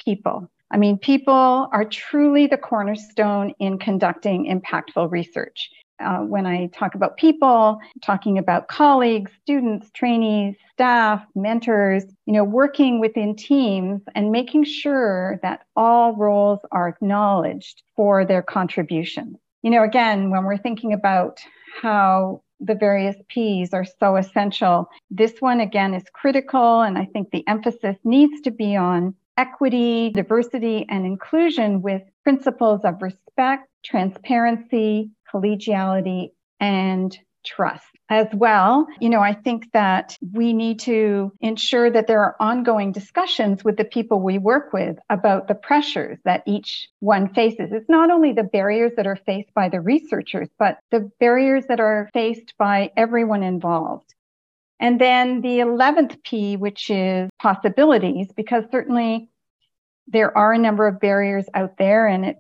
People. 0.05 0.51
I 0.71 0.79
mean, 0.79 0.97
people 0.97 1.69
are 1.71 1.85
truly 1.85 2.47
the 2.47 2.57
cornerstone 2.57 3.53
in 3.59 3.79
conducting 3.79 4.47
impactful 4.47 5.11
research. 5.11 5.69
Uh, 6.01 6.21
when 6.21 6.47
I 6.47 6.67
talk 6.69 6.95
about 6.95 7.19
people, 7.19 7.79
talking 8.03 8.39
about 8.39 8.69
colleagues, 8.69 9.31
students, 9.43 9.91
trainees, 9.95 10.57
staff, 10.73 11.23
mentors, 11.35 12.05
you 12.27 12.33
know, 12.33 12.43
working 12.43 12.99
within 12.99 13.37
teams 13.37 14.01
and 14.15 14.33
making 14.33 14.65
sure 14.65 15.39
that 15.43 15.65
all 15.77 16.17
roles 16.17 16.59
are 16.73 16.89
acknowledged 16.89 17.83
for 17.95 18.25
their 18.25 18.43
contributions. 18.43 19.37
You 19.63 19.71
know, 19.71 19.85
again, 19.85 20.31
when 20.31 20.45
we're 20.45 20.57
thinking 20.57 20.93
about 20.93 21.39
how 21.81 22.43
the 22.65 22.75
various 22.75 23.17
P's 23.29 23.75
are 23.75 23.85
so 23.85 24.17
essential. 24.17 24.89
This 25.11 25.35
one, 25.41 25.61
again, 25.61 25.95
is 25.95 26.05
critical, 26.13 26.83
and 26.83 26.97
I 26.97 27.05
think 27.07 27.31
the 27.31 27.47
emphasis 27.49 27.97
needs 28.05 28.41
to 28.43 28.51
be 28.51 28.77
on 28.77 29.15
equity, 29.37 30.11
diversity, 30.11 30.87
and 30.89 31.05
inclusion 31.05 31.83
with 31.83 32.03
principles 32.23 32.83
of 32.85 33.03
respect, 33.03 33.69
transparency, 33.83 35.11
collegiality, 35.33 36.31
and 36.61 37.19
trust 37.45 37.85
as 38.09 38.27
well. 38.33 38.87
You 39.01 39.09
know, 39.09 39.21
I 39.21 39.33
think 39.33 39.73
that 39.73 40.19
we 40.33 40.53
need 40.53 40.81
to 40.81 41.33
ensure 41.41 41.91
that 41.91 42.07
there 42.07 42.21
are 42.21 42.37
ongoing 42.39 42.93
discussions 42.93 43.65
with 43.65 43.77
the 43.77 43.85
people 43.85 44.21
we 44.21 44.39
work 44.39 44.73
with 44.73 44.99
about 45.09 45.49
the 45.49 45.55
pressures 45.55 46.19
that 46.25 46.43
each 46.47 46.89
one 47.01 47.33
faces. 47.33 47.71
It's 47.73 47.89
not 47.89 48.11
only 48.11 48.33
the 48.33 48.43
barriers 48.43 48.93
that 48.97 49.07
are 49.07 49.17
faced 49.17 49.55
by 49.55 49.69
the 49.69 49.81
researchers, 49.81 50.49
but 50.59 50.79
the 50.91 51.11
barriers 51.21 51.65
that 51.69 51.81
are 51.81 52.11
faced 52.13 52.55
by 52.59 52.91
everyone 52.97 53.43
involved. 53.43 54.15
And 54.79 55.01
then 55.01 55.41
the 55.41 55.61
11th 55.61 56.23
P, 56.25 56.57
which 56.57 56.91
is 56.91 57.31
possibilities, 57.41 58.29
because 58.37 58.65
certainly 58.71 59.31
there 60.09 60.37
are 60.37 60.53
a 60.53 60.59
number 60.59 60.87
of 60.87 61.01
barriers 61.01 61.47
out 61.55 61.79
there 61.79 62.07
and 62.07 62.25
it 62.25 62.37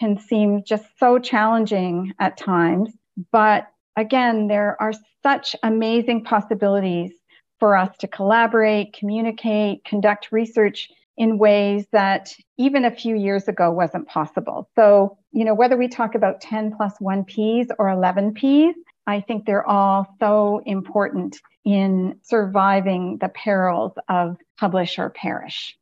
can 0.00 0.18
seem 0.18 0.62
just 0.64 0.84
so 0.98 1.18
challenging 1.18 2.12
at 2.18 2.36
times. 2.36 2.90
But 3.32 3.66
again, 3.96 4.48
there 4.48 4.76
are 4.80 4.92
such 5.22 5.56
amazing 5.62 6.24
possibilities 6.24 7.12
for 7.60 7.76
us 7.76 7.96
to 7.98 8.08
collaborate, 8.08 8.92
communicate, 8.92 9.84
conduct 9.84 10.28
research 10.32 10.88
in 11.16 11.38
ways 11.38 11.86
that 11.92 12.34
even 12.58 12.84
a 12.84 12.90
few 12.90 13.16
years 13.16 13.46
ago 13.46 13.70
wasn't 13.70 14.08
possible. 14.08 14.68
So, 14.74 15.16
you 15.32 15.44
know, 15.44 15.54
whether 15.54 15.76
we 15.76 15.88
talk 15.88 16.14
about 16.14 16.40
10 16.40 16.74
plus 16.76 16.94
1 16.98 17.24
Ps 17.24 17.70
or 17.78 17.88
11 17.88 18.34
Ps, 18.34 18.76
I 19.06 19.20
think 19.20 19.44
they're 19.44 19.66
all 19.66 20.06
so 20.18 20.62
important 20.66 21.38
in 21.64 22.18
surviving 22.22 23.18
the 23.20 23.28
perils 23.28 23.92
of 24.08 24.36
publish 24.58 24.98
or 24.98 25.10
perish. 25.10 25.76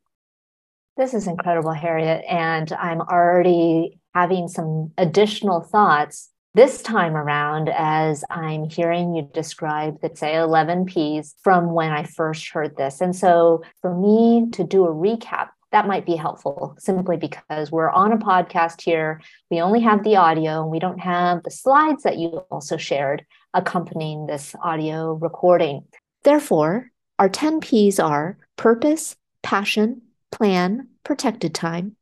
This 0.97 1.13
is 1.13 1.25
incredible, 1.25 1.73
Harriet. 1.73 2.23
And 2.29 2.71
I'm 2.73 3.01
already 3.01 3.99
having 4.13 4.47
some 4.47 4.91
additional 4.97 5.61
thoughts 5.61 6.29
this 6.55 6.83
time 6.83 7.15
around 7.15 7.69
as 7.69 8.23
I'm 8.29 8.69
hearing 8.69 9.15
you 9.15 9.27
describe 9.33 9.99
the 10.01 10.11
say 10.13 10.35
11 10.35 10.85
Ps 10.85 11.33
from 11.41 11.73
when 11.73 11.91
I 11.91 12.03
first 12.03 12.49
heard 12.49 12.77
this. 12.77 13.01
And 13.01 13.15
so 13.15 13.63
for 13.81 13.95
me 13.95 14.49
to 14.51 14.63
do 14.63 14.85
a 14.85 14.93
recap, 14.93 15.49
that 15.71 15.87
might 15.87 16.05
be 16.05 16.15
helpful 16.15 16.75
simply 16.77 17.17
because 17.17 17.71
we're 17.71 17.89
on 17.89 18.11
a 18.11 18.17
podcast 18.17 18.81
here. 18.81 19.19
We 19.49 19.61
only 19.61 19.79
have 19.81 20.03
the 20.03 20.17
audio 20.17 20.61
and 20.61 20.69
we 20.69 20.77
don't 20.77 20.99
have 20.99 21.41
the 21.41 21.49
slides 21.49 22.03
that 22.03 22.19
you 22.19 22.29
also 22.51 22.77
shared 22.77 23.25
accompanying 23.55 24.27
this 24.27 24.55
audio 24.61 25.13
recording. 25.13 25.85
Therefore, 26.23 26.91
our 27.17 27.29
10 27.29 27.61
Ps 27.61 27.99
are 27.99 28.37
purpose, 28.57 29.15
passion, 29.41 30.03
plan, 30.31 30.89
protected 31.03 31.55
time, 31.55 31.95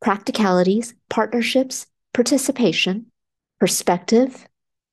practicalities, 0.00 0.94
partnerships, 1.08 1.86
participation, 2.14 3.06
perspective, 3.58 4.46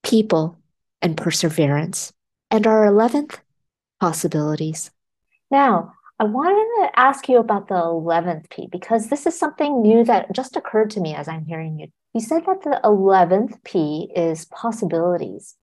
people, 0.03 0.57
and 1.01 1.17
perseverance. 1.17 2.13
And 2.51 2.67
our 2.67 2.85
11th, 2.85 3.39
possibilities. 3.99 4.91
Now, 5.49 5.93
I 6.19 6.25
wanted 6.25 6.83
to 6.83 6.99
ask 6.99 7.27
you 7.27 7.37
about 7.37 7.67
the 7.67 7.75
11th 7.75 8.49
P 8.49 8.67
because 8.71 9.09
this 9.09 9.25
is 9.25 9.37
something 9.37 9.81
new 9.81 10.03
that 10.05 10.31
just 10.33 10.55
occurred 10.55 10.89
to 10.91 10.99
me 10.99 11.15
as 11.15 11.27
I'm 11.27 11.45
hearing 11.45 11.79
you. 11.79 11.87
You 12.13 12.21
said 12.21 12.45
that 12.45 12.61
the 12.61 12.79
11th 12.83 13.63
P 13.63 14.11
is 14.15 14.45
possibilities. 14.45 15.55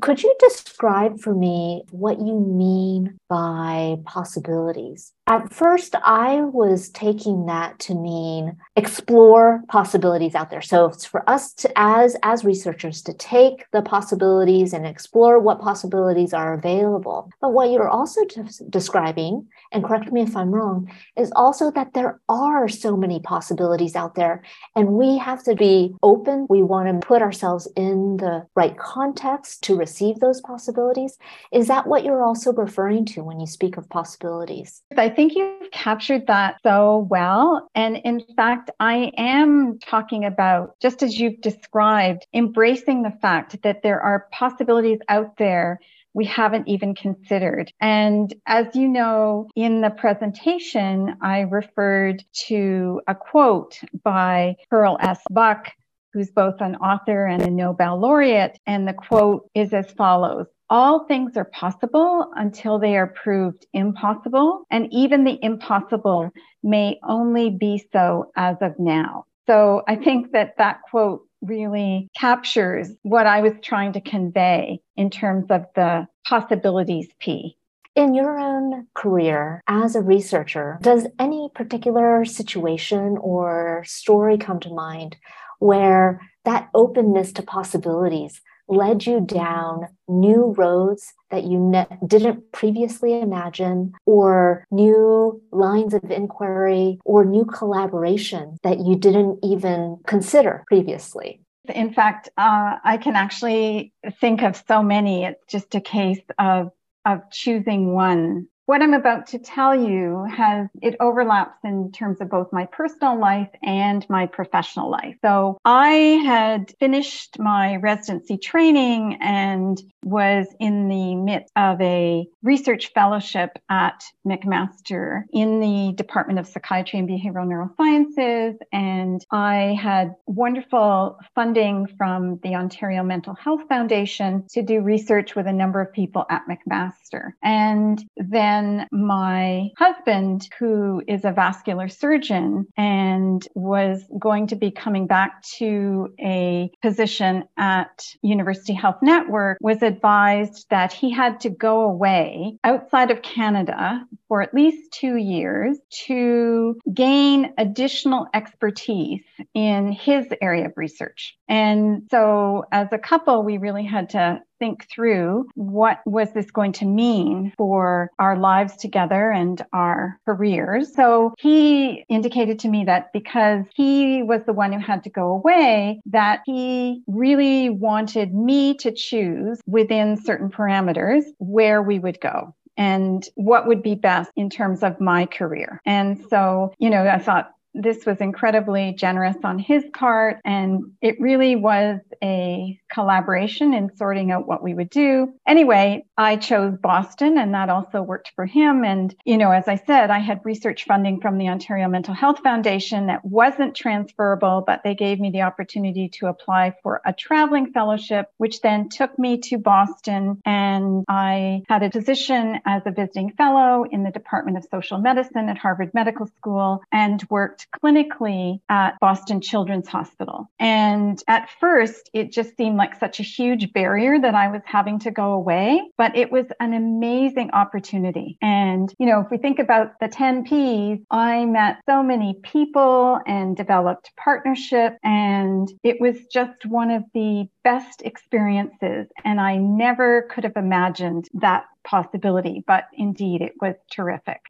Could 0.00 0.22
you 0.22 0.34
describe 0.40 1.20
for 1.20 1.34
me 1.34 1.84
what 1.90 2.18
you 2.18 2.40
mean 2.40 3.18
by 3.28 3.96
possibilities? 4.04 5.12
At 5.28 5.52
first, 5.52 5.94
I 6.02 6.40
was 6.40 6.88
taking 6.88 7.46
that 7.46 7.78
to 7.80 7.94
mean 7.94 8.56
explore 8.74 9.62
possibilities 9.68 10.34
out 10.34 10.50
there. 10.50 10.60
So 10.60 10.86
it's 10.86 11.04
for 11.04 11.28
us 11.30 11.54
to, 11.54 11.70
as 11.76 12.16
as 12.24 12.44
researchers, 12.44 13.02
to 13.02 13.12
take 13.12 13.64
the 13.70 13.82
possibilities 13.82 14.72
and 14.72 14.84
explore 14.84 15.38
what 15.38 15.60
possibilities 15.60 16.34
are 16.34 16.54
available. 16.54 17.30
But 17.40 17.52
what 17.52 17.70
you're 17.70 17.88
also 17.88 18.22
describing, 18.68 19.46
and 19.70 19.84
correct 19.84 20.10
me 20.10 20.22
if 20.22 20.36
I'm 20.36 20.50
wrong, 20.50 20.90
is 21.16 21.30
also 21.36 21.70
that 21.70 21.94
there 21.94 22.20
are 22.28 22.68
so 22.68 22.96
many 22.96 23.20
possibilities 23.20 23.94
out 23.94 24.16
there, 24.16 24.42
and 24.74 24.88
we 24.88 25.18
have 25.18 25.44
to 25.44 25.54
be 25.54 25.94
open. 26.02 26.48
We 26.50 26.62
want 26.62 26.88
to 27.00 27.06
put 27.06 27.22
ourselves 27.22 27.68
in 27.76 28.16
the 28.16 28.44
right 28.56 28.76
context 28.76 29.62
to 29.64 29.76
receive 29.76 30.18
those 30.18 30.40
possibilities. 30.40 31.16
Is 31.52 31.68
that 31.68 31.86
what 31.86 32.04
you're 32.04 32.24
also 32.24 32.52
referring 32.52 33.04
to 33.06 33.22
when 33.22 33.38
you 33.38 33.46
speak 33.46 33.76
of 33.76 33.88
possibilities? 33.88 34.82
I 34.96 35.11
think 35.12 35.34
you've 35.34 35.70
captured 35.70 36.26
that 36.26 36.56
so 36.62 37.06
well. 37.08 37.68
And 37.74 37.96
in 37.98 38.22
fact, 38.36 38.70
I 38.80 39.12
am 39.16 39.78
talking 39.78 40.24
about, 40.24 40.78
just 40.80 41.02
as 41.02 41.18
you've 41.18 41.40
described, 41.40 42.26
embracing 42.34 43.02
the 43.02 43.16
fact 43.22 43.62
that 43.62 43.82
there 43.82 44.00
are 44.00 44.26
possibilities 44.32 44.98
out 45.08 45.36
there 45.36 45.78
we 46.14 46.24
haven't 46.24 46.68
even 46.68 46.94
considered. 46.94 47.72
And 47.80 48.32
as 48.46 48.66
you 48.74 48.88
know, 48.88 49.48
in 49.56 49.80
the 49.80 49.90
presentation, 49.90 51.16
I 51.22 51.40
referred 51.40 52.22
to 52.48 53.00
a 53.08 53.14
quote 53.14 53.80
by 54.04 54.56
Pearl 54.68 54.98
S. 55.00 55.20
Buck, 55.30 55.70
who's 56.12 56.30
both 56.30 56.60
an 56.60 56.76
author 56.76 57.26
and 57.26 57.42
a 57.42 57.50
Nobel 57.50 57.98
laureate. 57.98 58.58
And 58.66 58.86
the 58.86 58.92
quote 58.92 59.48
is 59.54 59.72
as 59.72 59.90
follows 59.92 60.46
all 60.72 61.04
things 61.04 61.36
are 61.36 61.44
possible 61.44 62.32
until 62.34 62.78
they 62.78 62.96
are 62.96 63.08
proved 63.08 63.66
impossible, 63.74 64.64
and 64.70 64.88
even 64.90 65.22
the 65.22 65.38
impossible 65.42 66.30
may 66.62 66.98
only 67.06 67.50
be 67.50 67.84
so 67.92 68.32
as 68.36 68.56
of 68.62 68.72
now. 68.78 69.26
So 69.46 69.82
I 69.86 69.96
think 69.96 70.32
that 70.32 70.54
that 70.56 70.80
quote 70.90 71.28
really 71.42 72.08
captures 72.18 72.88
what 73.02 73.26
I 73.26 73.42
was 73.42 73.52
trying 73.62 73.92
to 73.92 74.00
convey 74.00 74.80
in 74.96 75.10
terms 75.10 75.44
of 75.50 75.66
the 75.74 76.06
possibilities 76.26 77.08
P. 77.20 77.58
In 77.94 78.14
your 78.14 78.38
own 78.38 78.86
career 78.94 79.60
as 79.68 79.94
a 79.94 80.00
researcher, 80.00 80.78
does 80.80 81.06
any 81.18 81.50
particular 81.54 82.24
situation 82.24 83.18
or 83.20 83.84
story 83.86 84.38
come 84.38 84.58
to 84.60 84.72
mind 84.72 85.16
where 85.58 86.18
that 86.46 86.70
openness 86.74 87.30
to 87.34 87.42
possibilities 87.42 88.40
led 88.72 89.06
you 89.06 89.20
down 89.20 89.86
new 90.08 90.54
roads 90.56 91.12
that 91.30 91.44
you 91.44 91.58
ne- 91.58 91.86
didn't 92.06 92.52
previously 92.52 93.20
imagine, 93.20 93.92
or 94.06 94.64
new 94.70 95.40
lines 95.52 95.94
of 95.94 96.10
inquiry, 96.10 96.98
or 97.04 97.24
new 97.24 97.44
collaboration 97.44 98.56
that 98.62 98.80
you 98.80 98.96
didn't 98.96 99.38
even 99.42 99.98
consider 100.06 100.64
previously? 100.66 101.40
In 101.68 101.92
fact, 101.92 102.28
uh, 102.36 102.76
I 102.84 102.96
can 102.96 103.14
actually 103.14 103.92
think 104.20 104.42
of 104.42 104.60
so 104.66 104.82
many. 104.82 105.24
It's 105.24 105.44
just 105.48 105.74
a 105.74 105.80
case 105.80 106.20
of 106.38 106.70
of 107.04 107.18
choosing 107.32 107.94
one 107.94 108.46
what 108.66 108.82
I'm 108.82 108.94
about 108.94 109.26
to 109.28 109.38
tell 109.38 109.74
you 109.74 110.24
has 110.24 110.68
it 110.80 110.96
overlaps 111.00 111.58
in 111.64 111.90
terms 111.92 112.20
of 112.20 112.30
both 112.30 112.52
my 112.52 112.66
personal 112.66 113.18
life 113.18 113.50
and 113.62 114.08
my 114.08 114.26
professional 114.26 114.90
life. 114.90 115.16
So 115.22 115.58
I 115.64 116.20
had 116.24 116.72
finished 116.78 117.38
my 117.38 117.76
residency 117.76 118.38
training 118.38 119.18
and 119.20 119.80
was 120.04 120.46
in 120.58 120.88
the 120.88 121.14
midst 121.14 121.52
of 121.56 121.80
a 121.80 122.26
research 122.42 122.92
fellowship 122.92 123.58
at 123.68 124.02
McMaster 124.26 125.24
in 125.32 125.60
the 125.60 125.92
Department 125.96 126.38
of 126.38 126.46
Psychiatry 126.46 126.98
and 126.98 127.08
Behavioral 127.08 127.46
Neurosciences. 127.46 128.56
And 128.72 129.24
I 129.30 129.78
had 129.80 130.14
wonderful 130.26 131.18
funding 131.34 131.86
from 131.98 132.38
the 132.42 132.54
Ontario 132.56 133.02
Mental 133.02 133.34
Health 133.34 133.62
Foundation 133.68 134.44
to 134.50 134.62
do 134.62 134.80
research 134.80 135.34
with 135.34 135.46
a 135.46 135.52
number 135.52 135.80
of 135.80 135.92
people 135.92 136.26
at 136.30 136.42
McMaster. 136.48 137.32
And 137.42 138.02
then 138.16 138.51
my 138.90 139.68
husband, 139.78 140.48
who 140.58 141.02
is 141.06 141.24
a 141.24 141.32
vascular 141.32 141.88
surgeon 141.88 142.66
and 142.76 143.46
was 143.54 144.02
going 144.18 144.48
to 144.48 144.56
be 144.56 144.70
coming 144.70 145.06
back 145.06 145.42
to 145.58 146.12
a 146.20 146.70
position 146.82 147.44
at 147.56 148.04
University 148.22 148.72
Health 148.72 148.98
Network, 149.02 149.58
was 149.60 149.82
advised 149.82 150.66
that 150.70 150.92
he 150.92 151.10
had 151.10 151.40
to 151.40 151.50
go 151.50 151.82
away 151.82 152.58
outside 152.64 153.10
of 153.10 153.22
Canada 153.22 154.04
for 154.28 154.42
at 154.42 154.54
least 154.54 154.92
two 154.92 155.16
years 155.16 155.78
to 156.06 156.76
gain 156.92 157.52
additional 157.58 158.26
expertise 158.34 159.24
in 159.54 159.92
his 159.92 160.26
area 160.40 160.66
of 160.66 160.72
research. 160.76 161.36
And 161.52 162.08
so, 162.10 162.64
as 162.72 162.88
a 162.92 162.98
couple, 162.98 163.42
we 163.42 163.58
really 163.58 163.84
had 163.84 164.08
to 164.10 164.40
think 164.58 164.88
through 164.88 165.48
what 165.54 165.98
was 166.06 166.32
this 166.32 166.50
going 166.50 166.72
to 166.72 166.86
mean 166.86 167.52
for 167.58 168.10
our 168.18 168.38
lives 168.38 168.74
together 168.76 169.30
and 169.30 169.60
our 169.74 170.18
careers. 170.24 170.94
So 170.94 171.34
he 171.38 172.06
indicated 172.08 172.60
to 172.60 172.68
me 172.68 172.84
that 172.84 173.12
because 173.12 173.66
he 173.74 174.22
was 174.22 174.40
the 174.46 174.54
one 174.54 174.72
who 174.72 174.78
had 174.78 175.04
to 175.04 175.10
go 175.10 175.32
away, 175.32 176.00
that 176.06 176.40
he 176.46 177.02
really 177.06 177.68
wanted 177.68 178.32
me 178.32 178.72
to 178.78 178.90
choose 178.90 179.60
within 179.66 180.16
certain 180.16 180.48
parameters 180.48 181.24
where 181.36 181.82
we 181.82 181.98
would 181.98 182.18
go 182.18 182.54
and 182.78 183.28
what 183.34 183.66
would 183.66 183.82
be 183.82 183.94
best 183.94 184.30
in 184.36 184.48
terms 184.48 184.82
of 184.82 184.98
my 185.02 185.26
career. 185.26 185.82
And 185.84 186.24
so, 186.30 186.72
you 186.78 186.88
know, 186.88 187.06
I 187.06 187.18
thought 187.18 187.52
this 187.74 188.04
was 188.04 188.18
incredibly 188.18 188.92
generous 188.92 189.36
on 189.44 189.58
his 189.58 189.84
part. 189.94 190.38
And 190.44 190.92
it 191.00 191.20
really 191.20 191.56
was 191.56 192.00
a 192.22 192.78
collaboration 192.92 193.74
in 193.74 193.94
sorting 193.96 194.30
out 194.30 194.46
what 194.46 194.62
we 194.62 194.74
would 194.74 194.90
do. 194.90 195.32
Anyway, 195.46 196.04
I 196.16 196.36
chose 196.36 196.76
Boston 196.78 197.38
and 197.38 197.54
that 197.54 197.70
also 197.70 198.02
worked 198.02 198.32
for 198.34 198.46
him. 198.46 198.84
And, 198.84 199.14
you 199.24 199.38
know, 199.38 199.50
as 199.50 199.68
I 199.68 199.76
said, 199.76 200.10
I 200.10 200.18
had 200.18 200.40
research 200.44 200.84
funding 200.84 201.20
from 201.20 201.38
the 201.38 201.48
Ontario 201.48 201.88
Mental 201.88 202.14
Health 202.14 202.40
Foundation 202.40 203.06
that 203.06 203.24
wasn't 203.24 203.74
transferable, 203.74 204.62
but 204.66 204.82
they 204.84 204.94
gave 204.94 205.18
me 205.18 205.30
the 205.30 205.42
opportunity 205.42 206.08
to 206.10 206.26
apply 206.26 206.74
for 206.82 207.00
a 207.06 207.12
traveling 207.12 207.72
fellowship, 207.72 208.28
which 208.36 208.60
then 208.60 208.88
took 208.88 209.18
me 209.18 209.38
to 209.38 209.58
Boston. 209.58 210.40
And 210.44 211.04
I 211.08 211.62
had 211.68 211.82
a 211.82 211.90
position 211.90 212.60
as 212.66 212.82
a 212.86 212.90
visiting 212.90 213.30
fellow 213.32 213.84
in 213.90 214.02
the 214.02 214.10
Department 214.10 214.58
of 214.58 214.64
Social 214.70 214.98
Medicine 214.98 215.48
at 215.48 215.58
Harvard 215.58 215.94
Medical 215.94 216.26
School 216.26 216.82
and 216.92 217.24
worked 217.30 217.61
clinically 217.82 218.60
at 218.68 218.98
Boston 219.00 219.40
Children's 219.40 219.88
Hospital. 219.88 220.50
And 220.58 221.22
at 221.28 221.48
first, 221.60 222.10
it 222.12 222.32
just 222.32 222.56
seemed 222.56 222.76
like 222.76 222.98
such 222.98 223.20
a 223.20 223.22
huge 223.22 223.72
barrier 223.72 224.18
that 224.20 224.34
I 224.34 224.48
was 224.48 224.62
having 224.64 224.98
to 225.00 225.10
go 225.10 225.32
away, 225.32 225.82
but 225.96 226.16
it 226.16 226.30
was 226.30 226.46
an 226.60 226.74
amazing 226.74 227.50
opportunity. 227.52 228.38
And, 228.40 228.92
you 228.98 229.06
know, 229.06 229.20
if 229.20 229.30
we 229.30 229.38
think 229.38 229.58
about 229.58 229.98
the 230.00 230.08
10 230.08 230.44
Ps, 230.44 231.04
I 231.10 231.44
met 231.44 231.78
so 231.88 232.02
many 232.02 232.34
people 232.42 233.20
and 233.26 233.56
developed 233.56 234.10
partnership, 234.16 234.96
and 235.02 235.68
it 235.82 236.00
was 236.00 236.16
just 236.32 236.66
one 236.66 236.90
of 236.90 237.04
the 237.14 237.48
best 237.64 238.02
experiences. 238.02 239.06
And 239.24 239.40
I 239.40 239.56
never 239.56 240.22
could 240.30 240.44
have 240.44 240.56
imagined 240.56 241.28
that 241.34 241.64
possibility, 241.84 242.62
but 242.66 242.84
indeed, 242.94 243.42
it 243.42 243.52
was 243.60 243.74
terrific. 243.90 244.40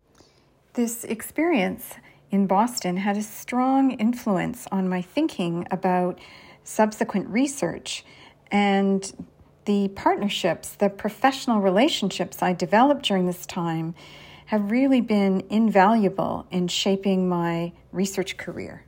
This 0.74 1.04
experience 1.04 1.94
in 2.32 2.46
Boston 2.46 2.96
had 2.96 3.16
a 3.18 3.22
strong 3.22 3.92
influence 3.92 4.66
on 4.72 4.88
my 4.88 5.02
thinking 5.02 5.68
about 5.70 6.18
subsequent 6.64 7.28
research 7.28 8.04
and 8.50 9.12
the 9.66 9.88
partnerships, 9.88 10.70
the 10.70 10.88
professional 10.88 11.60
relationships 11.60 12.42
I 12.42 12.54
developed 12.54 13.04
during 13.04 13.26
this 13.26 13.46
time 13.46 13.94
have 14.46 14.70
really 14.70 15.00
been 15.00 15.44
invaluable 15.50 16.46
in 16.50 16.68
shaping 16.68 17.28
my 17.28 17.72
research 17.92 18.36
career. 18.36 18.84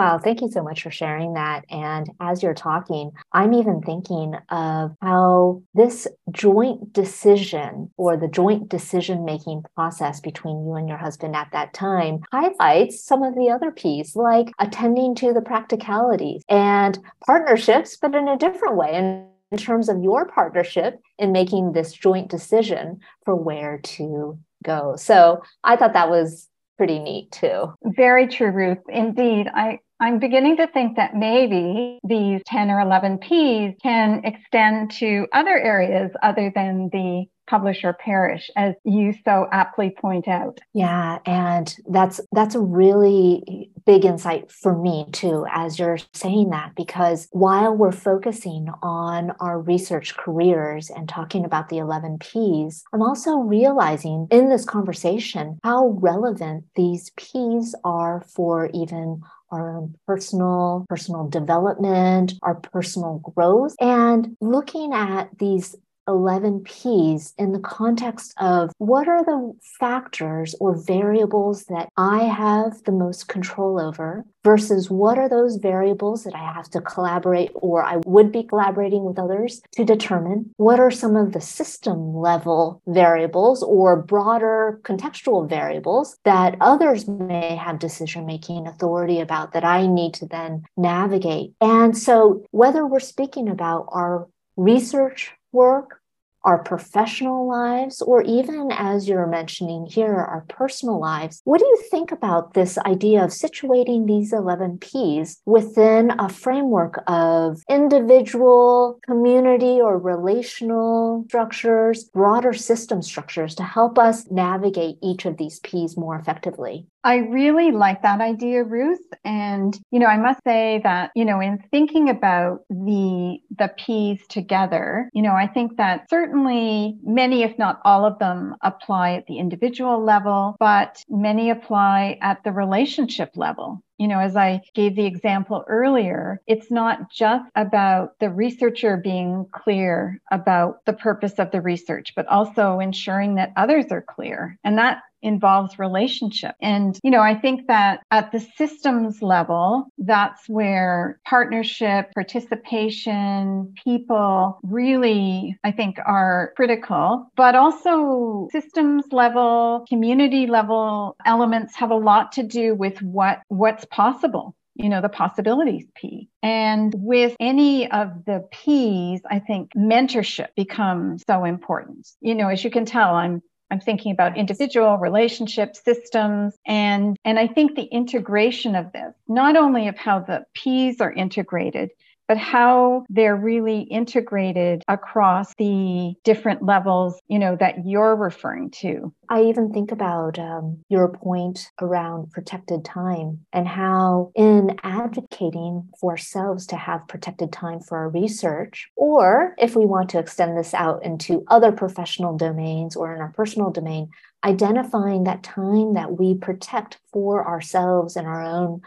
Wow, 0.00 0.18
thank 0.18 0.40
you 0.40 0.48
so 0.48 0.62
much 0.62 0.82
for 0.82 0.90
sharing 0.90 1.34
that. 1.34 1.66
And 1.68 2.08
as 2.20 2.42
you're 2.42 2.54
talking, 2.54 3.10
I'm 3.34 3.52
even 3.52 3.82
thinking 3.82 4.32
of 4.48 4.92
how 5.02 5.62
this 5.74 6.08
joint 6.32 6.94
decision 6.94 7.90
or 7.98 8.16
the 8.16 8.26
joint 8.26 8.70
decision 8.70 9.26
making 9.26 9.62
process 9.74 10.18
between 10.18 10.64
you 10.64 10.76
and 10.76 10.88
your 10.88 10.96
husband 10.96 11.36
at 11.36 11.50
that 11.52 11.74
time 11.74 12.20
highlights 12.32 13.04
some 13.04 13.22
of 13.22 13.34
the 13.34 13.50
other 13.50 13.70
P's, 13.70 14.16
like 14.16 14.50
attending 14.58 15.14
to 15.16 15.34
the 15.34 15.42
practicalities 15.42 16.44
and 16.48 16.98
partnerships, 17.26 17.98
but 18.00 18.14
in 18.14 18.26
a 18.26 18.38
different 18.38 18.76
way. 18.76 18.94
And 18.94 19.26
in 19.52 19.58
terms 19.58 19.90
of 19.90 20.02
your 20.02 20.26
partnership 20.28 20.98
in 21.18 21.30
making 21.30 21.72
this 21.72 21.92
joint 21.92 22.30
decision 22.30 23.00
for 23.26 23.34
where 23.34 23.80
to 23.82 24.38
go. 24.64 24.94
So 24.96 25.42
I 25.62 25.76
thought 25.76 25.92
that 25.92 26.08
was 26.08 26.48
pretty 26.78 26.98
neat 26.98 27.32
too. 27.32 27.74
Very 27.84 28.28
true, 28.28 28.50
Ruth. 28.50 28.78
Indeed. 28.88 29.46
I 29.52 29.80
I'm 30.02 30.18
beginning 30.18 30.56
to 30.56 30.66
think 30.66 30.96
that 30.96 31.14
maybe 31.14 31.98
these 32.04 32.40
10 32.46 32.70
or 32.70 32.80
11 32.80 33.18
Ps 33.18 33.76
can 33.82 34.22
extend 34.24 34.92
to 34.92 35.26
other 35.32 35.58
areas 35.58 36.10
other 36.22 36.50
than 36.54 36.88
the 36.90 37.26
publish 37.50 37.82
or 37.82 37.92
perish, 37.92 38.48
as 38.56 38.74
you 38.84 39.12
so 39.24 39.48
aptly 39.50 39.90
point 39.90 40.28
out. 40.28 40.60
Yeah, 40.72 41.18
and 41.26 41.76
that's 41.88 42.20
that's 42.30 42.54
a 42.54 42.60
really 42.60 43.72
big 43.84 44.04
insight 44.04 44.52
for 44.52 44.78
me 44.78 45.06
too, 45.10 45.44
as 45.52 45.78
you're 45.78 45.98
saying 46.14 46.50
that, 46.50 46.76
because 46.76 47.26
while 47.32 47.74
we're 47.74 47.90
focusing 47.90 48.68
on 48.82 49.32
our 49.40 49.60
research 49.60 50.16
careers 50.16 50.90
and 50.90 51.08
talking 51.08 51.44
about 51.44 51.70
the 51.70 51.78
11 51.78 52.18
P's, 52.20 52.84
I'm 52.92 53.02
also 53.02 53.38
realizing 53.38 54.28
in 54.30 54.48
this 54.48 54.64
conversation 54.64 55.58
how 55.64 55.88
relevant 56.00 56.64
these 56.76 57.10
P's 57.16 57.74
are 57.82 58.22
for 58.32 58.70
even 58.72 59.22
our 59.50 59.76
own 59.76 59.96
personal 60.06 60.86
personal 60.88 61.26
development 61.26 62.34
our 62.42 62.54
personal 62.54 63.18
growth 63.34 63.74
and 63.80 64.36
looking 64.40 64.92
at 64.92 65.28
these 65.38 65.74
11 66.08 66.60
P's 66.60 67.34
in 67.38 67.52
the 67.52 67.58
context 67.58 68.34
of 68.38 68.72
what 68.78 69.08
are 69.08 69.24
the 69.24 69.52
factors 69.78 70.54
or 70.60 70.76
variables 70.76 71.64
that 71.64 71.88
I 71.96 72.24
have 72.24 72.82
the 72.84 72.92
most 72.92 73.28
control 73.28 73.80
over 73.80 74.24
versus 74.42 74.90
what 74.90 75.18
are 75.18 75.28
those 75.28 75.56
variables 75.56 76.24
that 76.24 76.34
I 76.34 76.52
have 76.52 76.70
to 76.70 76.80
collaborate 76.80 77.50
or 77.54 77.84
I 77.84 77.98
would 78.06 78.32
be 78.32 78.42
collaborating 78.42 79.04
with 79.04 79.18
others 79.18 79.60
to 79.72 79.84
determine 79.84 80.52
what 80.56 80.80
are 80.80 80.90
some 80.90 81.16
of 81.16 81.32
the 81.32 81.40
system 81.40 82.14
level 82.14 82.80
variables 82.86 83.62
or 83.62 84.00
broader 84.00 84.80
contextual 84.82 85.48
variables 85.48 86.16
that 86.24 86.56
others 86.60 87.06
may 87.06 87.56
have 87.56 87.78
decision 87.78 88.26
making 88.26 88.66
authority 88.66 89.20
about 89.20 89.52
that 89.52 89.64
I 89.64 89.86
need 89.86 90.14
to 90.14 90.26
then 90.26 90.64
navigate. 90.76 91.52
And 91.60 91.96
so 91.96 92.44
whether 92.50 92.86
we're 92.86 93.00
speaking 93.00 93.48
about 93.48 93.86
our 93.92 94.28
research 94.56 95.32
work 95.52 96.00
our 96.44 96.62
professional 96.62 97.46
lives, 97.46 98.00
or 98.00 98.22
even 98.22 98.70
as 98.72 99.08
you're 99.08 99.26
mentioning 99.26 99.86
here, 99.86 100.14
our 100.14 100.44
personal 100.48 100.98
lives. 100.98 101.40
What 101.44 101.58
do 101.58 101.66
you 101.66 101.82
think 101.90 102.12
about 102.12 102.54
this 102.54 102.78
idea 102.78 103.22
of 103.22 103.30
situating 103.30 104.06
these 104.06 104.32
11 104.32 104.78
Ps 104.78 105.40
within 105.44 106.12
a 106.18 106.28
framework 106.28 107.02
of 107.06 107.62
individual, 107.68 108.98
community, 109.06 109.80
or 109.80 109.98
relational 109.98 111.24
structures, 111.28 112.04
broader 112.04 112.52
system 112.52 113.02
structures 113.02 113.54
to 113.56 113.62
help 113.62 113.98
us 113.98 114.30
navigate 114.30 114.96
each 115.02 115.26
of 115.26 115.36
these 115.36 115.60
Ps 115.60 115.96
more 115.96 116.16
effectively? 116.16 116.86
I 117.02 117.16
really 117.16 117.70
like 117.70 118.02
that 118.02 118.20
idea, 118.20 118.62
Ruth. 118.62 119.06
And, 119.24 119.78
you 119.90 119.98
know, 119.98 120.06
I 120.06 120.18
must 120.18 120.42
say 120.44 120.80
that, 120.84 121.12
you 121.14 121.24
know, 121.24 121.40
in 121.40 121.58
thinking 121.70 122.10
about 122.10 122.64
the, 122.68 123.38
the 123.58 123.72
P's 123.78 124.26
together, 124.28 125.08
you 125.14 125.22
know, 125.22 125.32
I 125.32 125.46
think 125.46 125.78
that 125.78 126.10
certainly 126.10 126.98
many, 127.02 127.42
if 127.42 127.58
not 127.58 127.80
all 127.84 128.04
of 128.04 128.18
them 128.18 128.54
apply 128.62 129.14
at 129.14 129.26
the 129.26 129.38
individual 129.38 130.04
level, 130.04 130.56
but 130.60 131.02
many 131.08 131.50
apply 131.50 132.18
at 132.20 132.44
the 132.44 132.52
relationship 132.52 133.30
level 133.34 133.82
you 134.00 134.08
know, 134.08 134.18
as 134.18 134.34
I 134.34 134.62
gave 134.74 134.96
the 134.96 135.04
example 135.04 135.62
earlier, 135.68 136.40
it's 136.46 136.70
not 136.70 137.10
just 137.10 137.44
about 137.54 138.18
the 138.18 138.30
researcher 138.30 138.96
being 138.96 139.44
clear 139.52 140.22
about 140.32 140.86
the 140.86 140.94
purpose 140.94 141.34
of 141.34 141.50
the 141.50 141.60
research, 141.60 142.14
but 142.16 142.26
also 142.26 142.80
ensuring 142.80 143.34
that 143.34 143.52
others 143.58 143.84
are 143.90 144.00
clear. 144.00 144.56
And 144.64 144.78
that 144.78 145.02
involves 145.22 145.78
relationship. 145.78 146.54
And, 146.60 146.98
you 147.02 147.10
know, 147.10 147.20
I 147.20 147.34
think 147.34 147.66
that 147.68 148.00
at 148.10 148.32
the 148.32 148.40
systems 148.40 149.22
level, 149.22 149.86
that's 149.98 150.48
where 150.48 151.20
partnership, 151.24 152.12
participation, 152.14 153.74
people 153.84 154.58
really, 154.62 155.56
I 155.64 155.72
think, 155.72 155.98
are 156.04 156.52
critical. 156.56 157.30
But 157.36 157.54
also 157.54 158.48
systems 158.52 159.04
level, 159.12 159.84
community 159.88 160.46
level 160.46 161.16
elements 161.24 161.76
have 161.76 161.90
a 161.90 161.96
lot 161.96 162.32
to 162.32 162.42
do 162.42 162.74
with 162.74 163.00
what 163.02 163.40
what's 163.48 163.84
possible 163.86 164.54
you 164.80 164.88
know, 164.88 165.00
the 165.00 165.08
possibilities 165.08 165.86
P. 165.94 166.28
And 166.42 166.94
with 166.96 167.36
any 167.38 167.90
of 167.90 168.24
the 168.24 168.48
P's, 168.50 169.20
I 169.30 169.38
think 169.38 169.72
mentorship 169.76 170.48
becomes 170.56 171.22
so 171.28 171.44
important. 171.44 172.08
You 172.20 172.34
know, 172.34 172.48
as 172.48 172.64
you 172.64 172.70
can 172.70 172.86
tell, 172.86 173.14
I'm 173.14 173.42
I'm 173.70 173.80
thinking 173.80 174.12
about 174.12 174.36
individual 174.36 174.96
relationship 174.98 175.76
systems 175.76 176.58
and 176.66 177.16
and 177.24 177.38
I 177.38 177.46
think 177.46 177.76
the 177.76 177.84
integration 177.84 178.74
of 178.74 178.92
this, 178.92 179.14
not 179.28 179.56
only 179.56 179.88
of 179.88 179.96
how 179.96 180.20
the 180.20 180.44
P's 180.54 181.00
are 181.00 181.12
integrated, 181.12 181.90
but 182.30 182.38
how 182.38 183.04
they're 183.08 183.34
really 183.34 183.80
integrated 183.80 184.84
across 184.86 185.52
the 185.56 186.14
different 186.22 186.62
levels, 186.62 187.20
you 187.26 187.40
know, 187.40 187.56
that 187.56 187.84
you're 187.84 188.14
referring 188.14 188.70
to. 188.70 189.12
I 189.28 189.42
even 189.42 189.72
think 189.72 189.90
about 189.90 190.38
um, 190.38 190.78
your 190.88 191.08
point 191.08 191.72
around 191.80 192.30
protected 192.30 192.84
time 192.84 193.40
and 193.52 193.66
how, 193.66 194.30
in 194.36 194.76
advocating 194.84 195.88
for 196.00 196.12
ourselves 196.12 196.68
to 196.68 196.76
have 196.76 197.08
protected 197.08 197.52
time 197.52 197.80
for 197.80 197.98
our 197.98 198.10
research, 198.10 198.88
or 198.94 199.56
if 199.58 199.74
we 199.74 199.84
want 199.84 200.08
to 200.10 200.20
extend 200.20 200.56
this 200.56 200.72
out 200.72 201.04
into 201.04 201.42
other 201.48 201.72
professional 201.72 202.36
domains 202.36 202.94
or 202.94 203.12
in 203.12 203.20
our 203.20 203.32
personal 203.32 203.70
domain, 203.70 204.08
identifying 204.44 205.24
that 205.24 205.42
time 205.42 205.94
that 205.94 206.18
we 206.18 206.34
protect 206.34 206.98
for 207.12 207.46
ourselves 207.46 208.16
and 208.16 208.26
our 208.26 208.42
own 208.42 208.80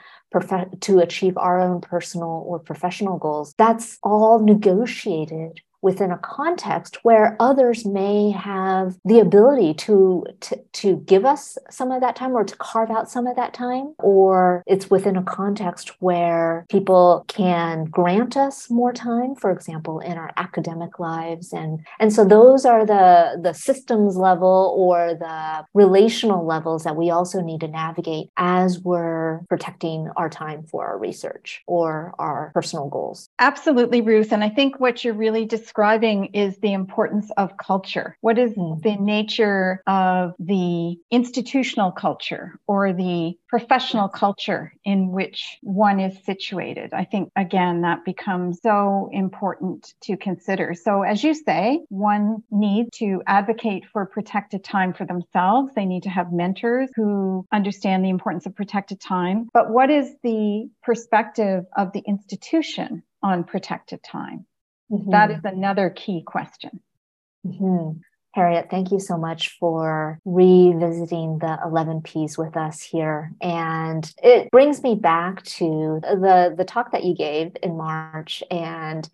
to 0.82 1.00
achieve 1.00 1.38
our 1.38 1.60
own 1.60 1.82
personal 1.82 2.44
or 2.48 2.60
professional 2.60 3.18
goals, 3.18 3.54
that's 3.58 4.00
all 4.04 4.40
negotiated 4.40 5.62
within 5.84 6.12
a 6.12 6.18
context 6.18 6.98
where 7.04 7.36
others 7.40 7.86
may 7.86 8.32
have 8.32 8.98
the 9.04 9.20
ability 9.20 9.74
to, 9.74 10.26
to, 10.40 10.58
to 10.72 10.96
give 11.06 11.26
us 11.26 11.58
some 11.70 11.92
of 11.92 12.00
that 12.00 12.16
time 12.16 12.32
or 12.32 12.46
to 12.46 12.56
carve 12.56 12.90
out 12.90 13.12
some 13.12 13.28
of 13.28 13.36
that 13.36 13.54
time 13.54 13.94
or 14.00 14.64
it's 14.66 14.90
within 14.90 15.18
a 15.18 15.24
context 15.24 15.92
where 16.00 16.66
people 16.70 17.26
can 17.28 17.84
grant 17.86 18.38
us 18.38 18.70
more 18.70 18.94
time 18.94 19.36
for 19.36 19.52
example 19.52 20.00
in 20.00 20.18
our 20.18 20.32
academic 20.38 21.00
lives. 21.00 21.52
And 21.52 21.86
and 22.00 22.14
so 22.14 22.24
those 22.24 22.66
are 22.66 22.86
the 22.86 23.40
the 23.42 23.54
systems 23.54 24.16
level 24.16 24.74
or 24.78 25.16
the 25.16 25.66
relational 25.74 26.46
levels 26.46 26.86
that 26.86 26.96
we 26.96 27.10
also 27.10 27.42
need 27.42 27.60
to 27.60 27.68
navigate 27.68 28.30
as 28.38 28.80
we're 28.80 29.42
protecting 29.50 30.10
our 30.16 30.30
time 30.30 30.64
for 30.64 30.88
our 30.88 30.98
research 30.98 31.62
or 31.68 32.16
our 32.20 32.52
personal 32.54 32.88
goals. 32.88 33.28
Absolutely 33.40 34.00
ruth. 34.00 34.32
And 34.32 34.46
i 34.46 34.50
think 34.50 34.80
what 34.80 35.04
you're 35.04 35.14
really 35.14 35.44
describing 35.44 35.73
describing 35.74 36.26
is 36.34 36.56
the 36.60 36.72
importance 36.72 37.32
of 37.36 37.58
culture. 37.58 38.16
What 38.22 38.38
is 38.38 38.52
mm. 38.54 38.80
the 38.84 38.96
nature 38.96 39.82
of 39.88 40.34
the 40.38 40.98
institutional 41.10 41.92
culture 41.92 42.60
or 42.68 42.94
the 42.94 43.34
professional 43.50 44.08
culture 44.08 44.72
in 44.86 45.12
which 45.12 45.58
one 45.64 46.00
is 46.00 46.16
situated? 46.26 46.94
I 46.94 47.06
think, 47.06 47.32
again, 47.36 47.82
that 47.82 48.06
becomes 48.06 48.60
so 48.62 49.10
important 49.12 49.96
to 50.04 50.16
consider. 50.16 50.76
So, 50.76 51.02
as 51.02 51.24
you 51.24 51.34
say, 51.34 51.80
one 51.90 52.44
needs 52.52 52.90
to 53.00 53.24
advocate 53.26 53.86
for 53.92 54.06
protected 54.06 54.64
time 54.64 54.94
for 54.94 55.06
themselves. 55.08 55.74
They 55.76 55.86
need 55.86 56.04
to 56.04 56.10
have 56.10 56.32
mentors 56.32 56.92
who 56.96 57.48
understand 57.52 58.06
the 58.06 58.10
importance 58.10 58.46
of 58.46 58.56
protected 58.56 59.02
time. 59.02 59.48
But 59.52 59.72
what 59.72 59.90
is 59.90 60.14
the 60.22 60.70
perspective 60.84 61.64
of 61.76 61.94
the 61.94 62.04
institution 62.06 63.02
on 63.24 63.44
protected 63.44 64.04
time? 64.04 64.46
Mm-hmm. 64.94 65.12
That 65.12 65.32
is 65.32 65.40
another 65.44 65.90
key 65.90 66.22
question. 66.26 66.80
Mm-hmm. 67.46 68.00
Harriet, 68.34 68.68
thank 68.70 68.92
you 68.92 69.00
so 69.00 69.18
much 69.18 69.58
for 69.60 70.20
revisiting 70.26 71.38
the 71.40 71.58
11 71.66 72.02
Ps 72.02 72.38
with 72.38 72.58
us 72.58 72.82
here. 72.82 73.32
And 73.42 74.12
it 74.24 74.50
brings 74.50 74.82
me 74.82 74.96
back 74.96 75.44
to 75.44 76.00
the, 76.02 76.54
the 76.56 76.64
talk 76.64 76.92
that 76.92 77.04
you 77.04 77.16
gave 77.16 77.56
in 77.62 77.78
March 77.78 78.44
and 78.50 79.08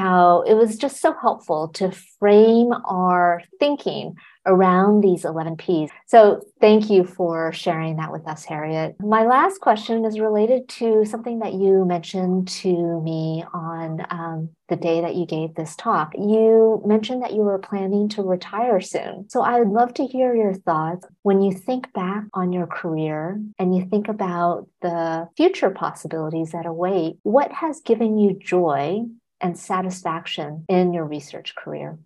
how 0.00 0.42
it 0.46 0.54
was 0.54 0.76
just 0.76 0.98
so 0.98 1.14
helpful 1.20 1.68
to 1.68 1.92
frame 2.18 2.72
our 2.86 3.42
thinking 3.58 4.16
around 4.46 5.02
these 5.02 5.26
11 5.26 5.58
Ps. 5.58 5.92
So 6.06 6.40
thank 6.58 6.88
you 6.88 7.04
for 7.04 7.52
sharing 7.52 7.96
that 7.96 8.10
with 8.10 8.26
us, 8.26 8.46
Harriet. 8.46 8.96
My 8.98 9.26
last 9.26 9.60
question 9.60 10.06
is 10.06 10.18
related 10.18 10.66
to 10.80 11.04
something 11.04 11.40
that 11.40 11.52
you 11.52 11.84
mentioned 11.84 12.48
to 12.48 13.02
me 13.02 13.44
on 13.52 14.06
um, 14.08 14.48
the 14.68 14.76
day 14.76 15.02
that 15.02 15.16
you 15.16 15.26
gave 15.26 15.54
this 15.54 15.76
talk. 15.76 16.14
You 16.16 16.82
mentioned 16.86 17.22
that 17.22 17.34
you 17.34 17.42
were 17.42 17.58
planning 17.58 18.08
to 18.10 18.22
retire 18.22 18.80
soon. 18.80 19.28
So 19.28 19.42
I 19.42 19.58
would 19.58 19.68
love 19.68 19.92
to 19.94 20.06
hear 20.06 20.34
your 20.34 20.54
thoughts 20.54 21.06
when 21.22 21.42
you 21.42 21.52
think 21.52 21.92
back 21.92 22.24
on 22.32 22.54
your 22.54 22.66
career 22.66 23.38
and 23.58 23.76
you 23.76 23.84
think 23.84 24.08
about 24.08 24.66
the 24.80 25.28
future 25.36 25.70
possibilities 25.70 26.52
that 26.52 26.64
await. 26.64 27.18
What 27.22 27.52
has 27.52 27.82
given 27.82 28.18
you 28.18 28.38
joy 28.38 29.04
and 29.40 29.58
satisfaction 29.58 30.64
in 30.68 30.92
your 30.92 31.04
research 31.04 31.54
career? 31.54 31.98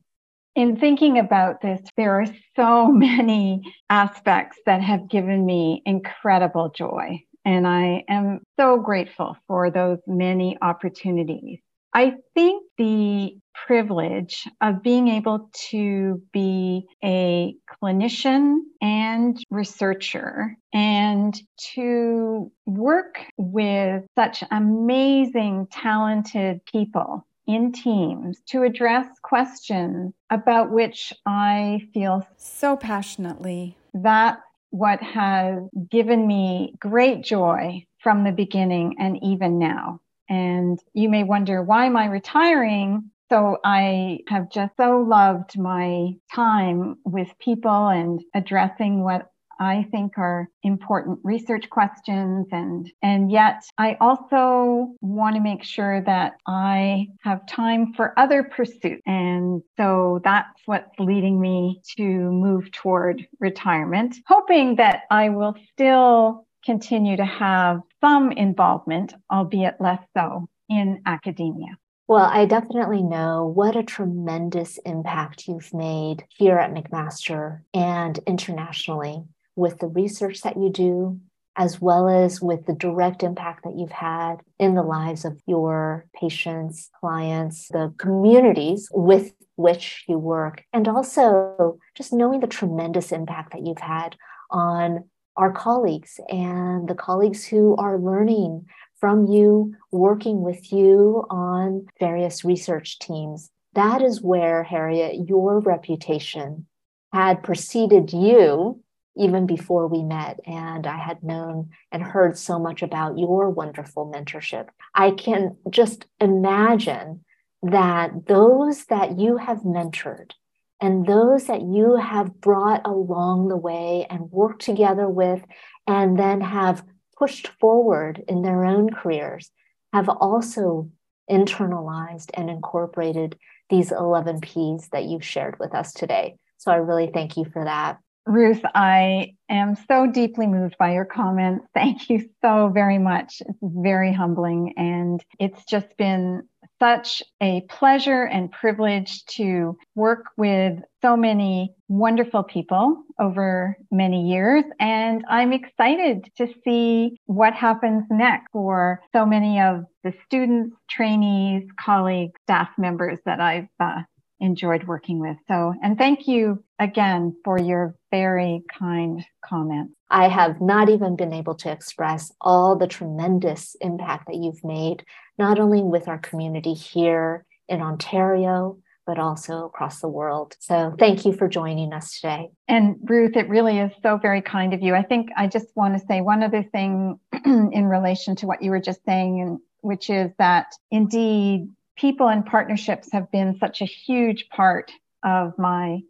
In 0.54 0.76
thinking 0.76 1.18
about 1.18 1.60
this, 1.60 1.80
there 1.96 2.20
are 2.20 2.26
so 2.54 2.88
many 2.92 3.62
aspects 3.90 4.58
that 4.66 4.82
have 4.82 5.08
given 5.08 5.44
me 5.44 5.82
incredible 5.84 6.70
joy. 6.70 7.22
And 7.44 7.66
I 7.66 8.04
am 8.08 8.40
so 8.58 8.78
grateful 8.78 9.36
for 9.46 9.70
those 9.70 9.98
many 10.06 10.56
opportunities. 10.62 11.58
I 11.94 12.14
think 12.34 12.64
the 12.76 13.36
privilege 13.66 14.48
of 14.60 14.82
being 14.82 15.08
able 15.08 15.48
to 15.70 16.20
be 16.32 16.86
a 17.04 17.54
clinician 17.80 18.58
and 18.82 19.42
researcher 19.48 20.56
and 20.72 21.40
to 21.74 22.50
work 22.66 23.24
with 23.36 24.04
such 24.16 24.42
amazing, 24.50 25.68
talented 25.70 26.64
people 26.66 27.24
in 27.46 27.70
teams 27.72 28.40
to 28.48 28.64
address 28.64 29.06
questions 29.22 30.12
about 30.30 30.72
which 30.72 31.12
I 31.26 31.82
feel 31.92 32.26
so 32.36 32.76
passionately. 32.76 33.76
That's 33.92 34.40
what 34.70 35.00
has 35.00 35.60
given 35.90 36.26
me 36.26 36.74
great 36.80 37.22
joy 37.22 37.86
from 38.02 38.24
the 38.24 38.32
beginning 38.32 38.96
and 38.98 39.22
even 39.22 39.58
now. 39.58 40.00
And 40.28 40.78
you 40.92 41.08
may 41.08 41.24
wonder, 41.24 41.62
why 41.62 41.86
am 41.86 41.96
I 41.96 42.06
retiring? 42.06 43.10
So 43.30 43.58
I 43.64 44.20
have 44.28 44.50
just 44.50 44.76
so 44.76 45.00
loved 45.00 45.58
my 45.58 46.12
time 46.34 46.96
with 47.04 47.28
people 47.38 47.88
and 47.88 48.22
addressing 48.34 49.02
what 49.02 49.30
I 49.58 49.86
think 49.90 50.18
are 50.18 50.48
important 50.62 51.20
research 51.22 51.68
questions 51.70 52.46
and 52.52 52.90
and 53.02 53.30
yet 53.30 53.62
I 53.78 53.96
also 54.00 54.94
want 55.00 55.36
to 55.36 55.42
make 55.42 55.64
sure 55.64 56.02
that 56.02 56.34
I 56.46 57.08
have 57.22 57.46
time 57.46 57.92
for 57.94 58.18
other 58.18 58.42
pursuits 58.42 59.02
and 59.06 59.62
so 59.76 60.20
that's 60.24 60.60
what's 60.66 60.98
leading 60.98 61.40
me 61.40 61.80
to 61.96 62.02
move 62.02 62.70
toward 62.72 63.26
retirement 63.40 64.16
hoping 64.26 64.76
that 64.76 65.02
I 65.10 65.28
will 65.30 65.54
still 65.72 66.46
continue 66.64 67.16
to 67.16 67.24
have 67.24 67.80
some 68.04 68.32
involvement 68.32 69.14
albeit 69.32 69.80
less 69.80 70.02
so 70.14 70.46
in 70.68 71.00
academia. 71.06 71.78
Well, 72.06 72.26
I 72.26 72.44
definitely 72.44 73.02
know 73.02 73.46
what 73.46 73.76
a 73.76 73.82
tremendous 73.82 74.76
impact 74.84 75.48
you've 75.48 75.72
made 75.72 76.24
here 76.28 76.58
at 76.58 76.74
McMaster 76.74 77.60
and 77.72 78.18
internationally 78.26 79.24
with 79.56 79.78
the 79.78 79.86
research 79.86 80.42
that 80.42 80.58
you 80.58 80.68
do, 80.68 81.18
as 81.56 81.80
well 81.80 82.06
as 82.10 82.42
with 82.42 82.66
the 82.66 82.74
direct 82.74 83.22
impact 83.22 83.64
that 83.64 83.74
you've 83.74 83.90
had 83.90 84.36
in 84.58 84.74
the 84.74 84.82
lives 84.82 85.24
of 85.24 85.40
your 85.46 86.04
patients, 86.14 86.90
clients, 87.00 87.68
the 87.68 87.94
communities 87.96 88.90
with 88.92 89.32
which 89.56 90.04
you 90.08 90.18
work, 90.18 90.62
and 90.74 90.88
also 90.88 91.78
just 91.94 92.12
knowing 92.12 92.40
the 92.40 92.46
tremendous 92.46 93.12
impact 93.12 93.52
that 93.52 93.64
you've 93.64 93.78
had 93.78 94.14
on 94.50 95.04
our 95.36 95.52
colleagues 95.52 96.20
and 96.28 96.88
the 96.88 96.94
colleagues 96.94 97.44
who 97.44 97.76
are 97.76 97.98
learning 97.98 98.66
from 98.98 99.26
you, 99.26 99.74
working 99.90 100.42
with 100.42 100.72
you 100.72 101.26
on 101.30 101.86
various 101.98 102.44
research 102.44 102.98
teams. 102.98 103.50
That 103.74 104.02
is 104.02 104.22
where, 104.22 104.62
Harriet, 104.62 105.28
your 105.28 105.60
reputation 105.60 106.66
had 107.12 107.42
preceded 107.42 108.12
you 108.12 108.80
even 109.16 109.46
before 109.46 109.86
we 109.86 110.02
met. 110.02 110.40
And 110.46 110.86
I 110.86 110.96
had 110.96 111.22
known 111.22 111.70
and 111.92 112.02
heard 112.02 112.38
so 112.38 112.58
much 112.58 112.82
about 112.82 113.18
your 113.18 113.50
wonderful 113.50 114.10
mentorship. 114.12 114.68
I 114.94 115.10
can 115.12 115.56
just 115.70 116.06
imagine 116.20 117.24
that 117.62 118.26
those 118.26 118.84
that 118.86 119.18
you 119.18 119.36
have 119.36 119.58
mentored 119.58 120.32
and 120.80 121.06
those 121.06 121.46
that 121.46 121.62
you 121.62 121.96
have 121.96 122.40
brought 122.40 122.86
along 122.86 123.48
the 123.48 123.56
way 123.56 124.06
and 124.10 124.30
worked 124.30 124.62
together 124.62 125.08
with, 125.08 125.42
and 125.86 126.18
then 126.18 126.40
have 126.40 126.84
pushed 127.18 127.48
forward 127.60 128.22
in 128.28 128.42
their 128.42 128.64
own 128.64 128.90
careers 128.90 129.50
have 129.92 130.08
also 130.08 130.90
internalized 131.30 132.30
and 132.34 132.50
incorporated 132.50 133.38
these 133.70 133.92
11 133.92 134.40
P's 134.40 134.88
that 134.92 135.04
you've 135.04 135.24
shared 135.24 135.58
with 135.58 135.74
us 135.74 135.92
today. 135.92 136.36
So 136.58 136.70
I 136.70 136.76
really 136.76 137.10
thank 137.12 137.36
you 137.36 137.44
for 137.52 137.64
that. 137.64 137.98
Ruth, 138.26 138.62
I 138.74 139.34
am 139.50 139.76
so 139.86 140.06
deeply 140.06 140.46
moved 140.46 140.76
by 140.78 140.94
your 140.94 141.04
comments. 141.04 141.66
Thank 141.74 142.08
you 142.08 142.30
so 142.42 142.70
very 142.72 142.96
much. 142.96 143.42
It's 143.46 143.58
very 143.62 144.14
humbling. 144.14 144.72
And 144.78 145.22
it's 145.38 145.62
just 145.66 145.94
been 145.98 146.48
such 146.84 147.22
a 147.40 147.62
pleasure 147.70 148.24
and 148.24 148.52
privilege 148.52 149.24
to 149.24 149.74
work 149.94 150.26
with 150.36 150.78
so 151.00 151.16
many 151.16 151.72
wonderful 151.88 152.42
people 152.42 153.02
over 153.18 153.74
many 153.90 154.28
years. 154.28 154.64
And 154.78 155.24
I'm 155.30 155.54
excited 155.54 156.30
to 156.36 156.46
see 156.62 157.16
what 157.24 157.54
happens 157.54 158.04
next 158.10 158.50
for 158.52 159.00
so 159.14 159.24
many 159.24 159.60
of 159.62 159.84
the 160.02 160.12
students, 160.26 160.76
trainees, 160.90 161.64
colleagues, 161.80 162.38
staff 162.42 162.68
members 162.76 163.18
that 163.24 163.40
I've 163.40 163.68
uh, 163.80 164.02
enjoyed 164.40 164.84
working 164.84 165.20
with. 165.20 165.38
So, 165.48 165.72
and 165.82 165.96
thank 165.96 166.28
you 166.28 166.62
again 166.78 167.34
for 167.44 167.58
your 167.58 167.94
very 168.10 168.62
kind 168.78 169.24
comments. 169.42 169.94
I 170.10 170.28
have 170.28 170.60
not 170.60 170.90
even 170.90 171.16
been 171.16 171.32
able 171.32 171.54
to 171.56 171.72
express 171.72 172.30
all 172.40 172.76
the 172.76 172.86
tremendous 172.86 173.74
impact 173.80 174.26
that 174.26 174.36
you've 174.36 174.62
made, 174.62 175.02
not 175.38 175.58
only 175.58 175.82
with 175.82 176.08
our 176.08 176.18
community 176.18 176.74
here 176.74 177.44
in 177.68 177.80
Ontario, 177.80 178.78
but 179.06 179.18
also 179.18 179.66
across 179.66 180.00
the 180.00 180.08
world. 180.08 180.56
So 180.60 180.94
thank 180.98 181.24
you 181.26 181.32
for 181.32 181.48
joining 181.48 181.92
us 181.92 182.20
today. 182.20 182.50
And 182.68 182.96
Ruth, 183.04 183.36
it 183.36 183.48
really 183.48 183.78
is 183.78 183.92
so 184.02 184.16
very 184.16 184.40
kind 184.40 184.72
of 184.72 184.82
you. 184.82 184.94
I 184.94 185.02
think 185.02 185.28
I 185.36 185.46
just 185.46 185.66
want 185.76 185.98
to 185.98 186.06
say 186.06 186.20
one 186.20 186.42
other 186.42 186.62
thing 186.62 187.18
in 187.44 187.86
relation 187.86 188.34
to 188.36 188.46
what 188.46 188.62
you 188.62 188.70
were 188.70 188.80
just 188.80 189.04
saying, 189.04 189.40
and 189.40 189.58
which 189.82 190.08
is 190.08 190.30
that 190.38 190.72
indeed 190.90 191.68
people 191.96 192.28
and 192.28 192.46
partnerships 192.46 193.12
have 193.12 193.30
been 193.30 193.58
such 193.58 193.82
a 193.82 193.86
huge 193.86 194.48
part 194.48 194.90
of 195.22 195.52
my 195.58 196.00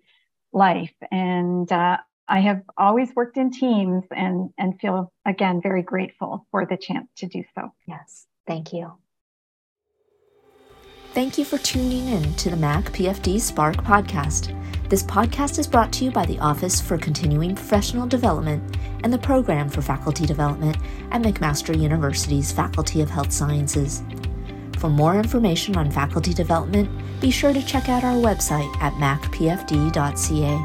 life. 0.52 0.94
And 1.10 1.70
uh, 1.70 1.98
I 2.28 2.40
have 2.40 2.62
always 2.78 3.14
worked 3.14 3.36
in 3.36 3.50
teams 3.50 4.04
and, 4.10 4.50
and 4.56 4.78
feel, 4.80 5.12
again, 5.26 5.60
very 5.60 5.82
grateful 5.82 6.46
for 6.50 6.64
the 6.64 6.76
chance 6.76 7.08
to 7.16 7.26
do 7.26 7.42
so. 7.54 7.72
Yes, 7.86 8.26
thank 8.46 8.72
you. 8.72 8.92
Thank 11.14 11.38
you 11.38 11.44
for 11.44 11.58
tuning 11.58 12.08
in 12.08 12.34
to 12.34 12.50
the 12.50 12.56
Mac 12.56 12.86
PFD 12.86 13.40
Spark 13.40 13.76
podcast. 13.76 14.52
This 14.88 15.04
podcast 15.04 15.60
is 15.60 15.68
brought 15.68 15.92
to 15.92 16.04
you 16.04 16.10
by 16.10 16.26
the 16.26 16.40
Office 16.40 16.80
for 16.80 16.98
Continuing 16.98 17.54
Professional 17.54 18.08
Development 18.08 18.76
and 19.04 19.12
the 19.12 19.18
Program 19.18 19.68
for 19.68 19.80
Faculty 19.80 20.26
Development 20.26 20.76
at 21.12 21.22
McMaster 21.22 21.80
University's 21.80 22.50
Faculty 22.50 23.00
of 23.00 23.10
Health 23.10 23.30
Sciences. 23.30 24.02
For 24.78 24.90
more 24.90 25.14
information 25.14 25.76
on 25.76 25.88
faculty 25.88 26.34
development, 26.34 26.90
be 27.20 27.30
sure 27.30 27.52
to 27.52 27.64
check 27.64 27.88
out 27.88 28.02
our 28.02 28.16
website 28.16 28.76
at 28.82 28.92
macpfd.ca. 28.94 30.58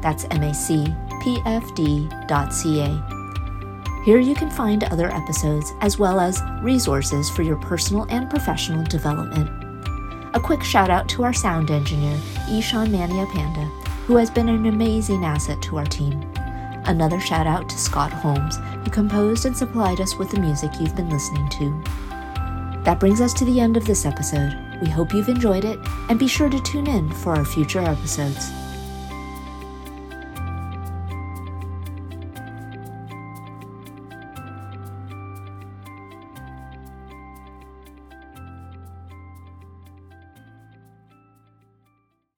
That's 0.00 0.24
macpfd.ca. 0.24 0.92
Here 4.06 4.20
you 4.20 4.34
can 4.34 4.50
find 4.50 4.84
other 4.84 5.14
episodes 5.14 5.74
as 5.82 5.98
well 5.98 6.18
as 6.18 6.40
resources 6.62 7.28
for 7.28 7.42
your 7.42 7.56
personal 7.56 8.06
and 8.08 8.30
professional 8.30 8.82
development. 8.84 9.65
A 10.36 10.38
quick 10.38 10.62
shout 10.62 10.90
out 10.90 11.08
to 11.08 11.24
our 11.24 11.32
sound 11.32 11.70
engineer, 11.70 12.20
Ishan 12.50 12.92
Mania 12.92 13.24
Panda, 13.32 13.64
who 14.04 14.16
has 14.16 14.28
been 14.28 14.50
an 14.50 14.66
amazing 14.66 15.24
asset 15.24 15.62
to 15.62 15.78
our 15.78 15.86
team. 15.86 16.30
Another 16.84 17.18
shout 17.18 17.46
out 17.46 17.70
to 17.70 17.78
Scott 17.78 18.12
Holmes, 18.12 18.58
who 18.84 18.90
composed 18.90 19.46
and 19.46 19.56
supplied 19.56 19.98
us 19.98 20.16
with 20.16 20.30
the 20.30 20.38
music 20.38 20.72
you've 20.78 20.94
been 20.94 21.08
listening 21.08 21.48
to. 21.48 21.82
That 22.84 23.00
brings 23.00 23.22
us 23.22 23.32
to 23.32 23.46
the 23.46 23.60
end 23.60 23.78
of 23.78 23.86
this 23.86 24.04
episode. 24.04 24.54
We 24.82 24.90
hope 24.90 25.14
you've 25.14 25.30
enjoyed 25.30 25.64
it, 25.64 25.78
and 26.10 26.18
be 26.18 26.28
sure 26.28 26.50
to 26.50 26.62
tune 26.64 26.86
in 26.86 27.10
for 27.10 27.34
our 27.34 27.46
future 27.46 27.80
episodes. 27.80 28.50